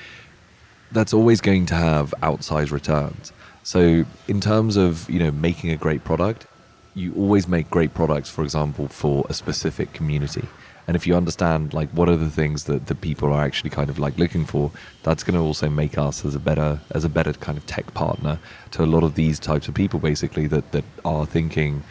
that's 0.90 1.14
always 1.14 1.40
going 1.40 1.64
to 1.66 1.75
have 1.75 2.12
outsized 2.22 2.70
returns. 2.70 3.33
So 3.62 4.05
in 4.29 4.42
terms 4.42 4.77
of 4.77 5.09
you 5.09 5.20
know 5.20 5.31
making 5.31 5.70
a 5.70 5.79
great 5.79 6.05
product, 6.05 6.46
you 6.94 7.14
always 7.14 7.48
make 7.48 7.70
great 7.70 7.94
products, 7.94 8.29
for 8.29 8.44
example, 8.44 8.88
for 8.88 9.25
a 9.31 9.33
specific 9.33 9.94
community. 9.94 10.46
And 10.87 10.96
if 10.96 11.07
you 11.07 11.14
understand 11.16 11.72
like 11.72 11.88
what 11.90 12.09
are 12.09 12.16
the 12.16 12.31
things 12.31 12.64
that 12.64 12.87
the 12.88 12.94
people 12.94 13.33
are 13.33 13.42
actually 13.42 13.70
kind 13.70 13.88
of 13.88 13.98
like 13.98 14.18
looking 14.18 14.44
for, 14.44 14.70
that's 15.03 15.22
going 15.22 15.35
to 15.35 15.40
also 15.40 15.70
make 15.70 15.96
us 15.96 16.25
as 16.27 16.35
a 16.35 16.40
better 16.40 16.81
as 16.90 17.05
a 17.05 17.09
better 17.09 17.33
kind 17.33 17.57
of 17.57 17.64
tech 17.66 17.94
partner 17.94 18.38
to 18.72 18.85
a 18.85 18.90
lot 18.94 19.03
of 19.03 19.14
these 19.14 19.38
types 19.38 19.68
of 19.68 19.75
people, 19.75 20.01
basically 20.01 20.46
that 20.48 20.72
that 20.72 20.85
are 21.05 21.25
thinking, 21.25 21.83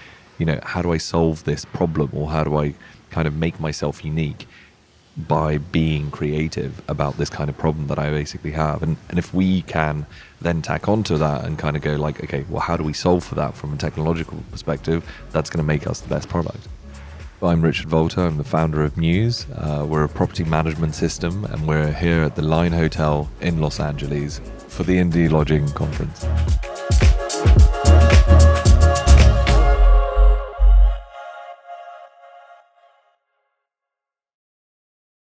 you 0.42 0.46
know, 0.46 0.60
how 0.64 0.82
do 0.82 0.92
I 0.92 0.98
solve 0.98 1.44
this 1.44 1.66
problem 1.66 2.10
or 2.14 2.32
how 2.32 2.44
do 2.44 2.58
I 2.58 2.74
kind 3.12 3.28
of 3.28 3.36
make 3.36 3.60
myself 3.60 4.04
unique? 4.04 4.48
by 5.18 5.58
being 5.58 6.10
creative 6.10 6.82
about 6.88 7.18
this 7.18 7.30
kind 7.30 7.50
of 7.50 7.58
problem 7.58 7.88
that 7.88 8.00
I 8.00 8.10
basically 8.10 8.52
have. 8.52 8.82
And, 8.82 8.96
and 9.10 9.20
if 9.20 9.34
we 9.34 9.62
can 9.64 10.06
then 10.40 10.62
tack 10.62 10.88
onto 10.88 11.18
that 11.18 11.44
and 11.44 11.60
kind 11.60 11.76
of 11.76 11.82
go 11.82 11.98
like, 11.98 12.24
okay, 12.24 12.46
well, 12.50 12.62
how 12.62 12.78
do 12.78 12.86
we 12.86 12.94
solve 12.94 13.26
for 13.26 13.36
that 13.36 13.54
from 13.54 13.74
a 13.74 13.78
technological 13.78 14.42
perspective? 14.52 15.04
That's 15.32 15.50
going 15.50 15.58
to 15.58 15.68
make 15.68 15.86
us 15.86 16.00
the 16.00 16.08
best 16.08 16.30
product. 16.30 16.66
I'm 17.44 17.62
Richard 17.62 17.88
Valtr. 17.88 18.26
I'm 18.26 18.38
the 18.38 18.46
founder 18.46 18.84
of 18.84 18.96
Mews. 18.96 19.48
Uh, 19.54 19.86
we're 19.88 20.06
a 20.06 20.10
property 20.10 20.46
management 20.46 20.96
system, 20.96 21.44
and 21.44 21.68
we're 21.68 21.92
here 21.92 22.22
at 22.22 22.38
the 22.38 22.44
Line 22.44 22.72
Hotel 22.72 23.30
in 23.42 23.60
Los 23.60 23.82
Angeles 23.82 24.40
for 24.70 24.84
the 24.84 24.98
Indie 24.98 25.30
Lodging 25.30 25.68
Conference. 25.74 26.26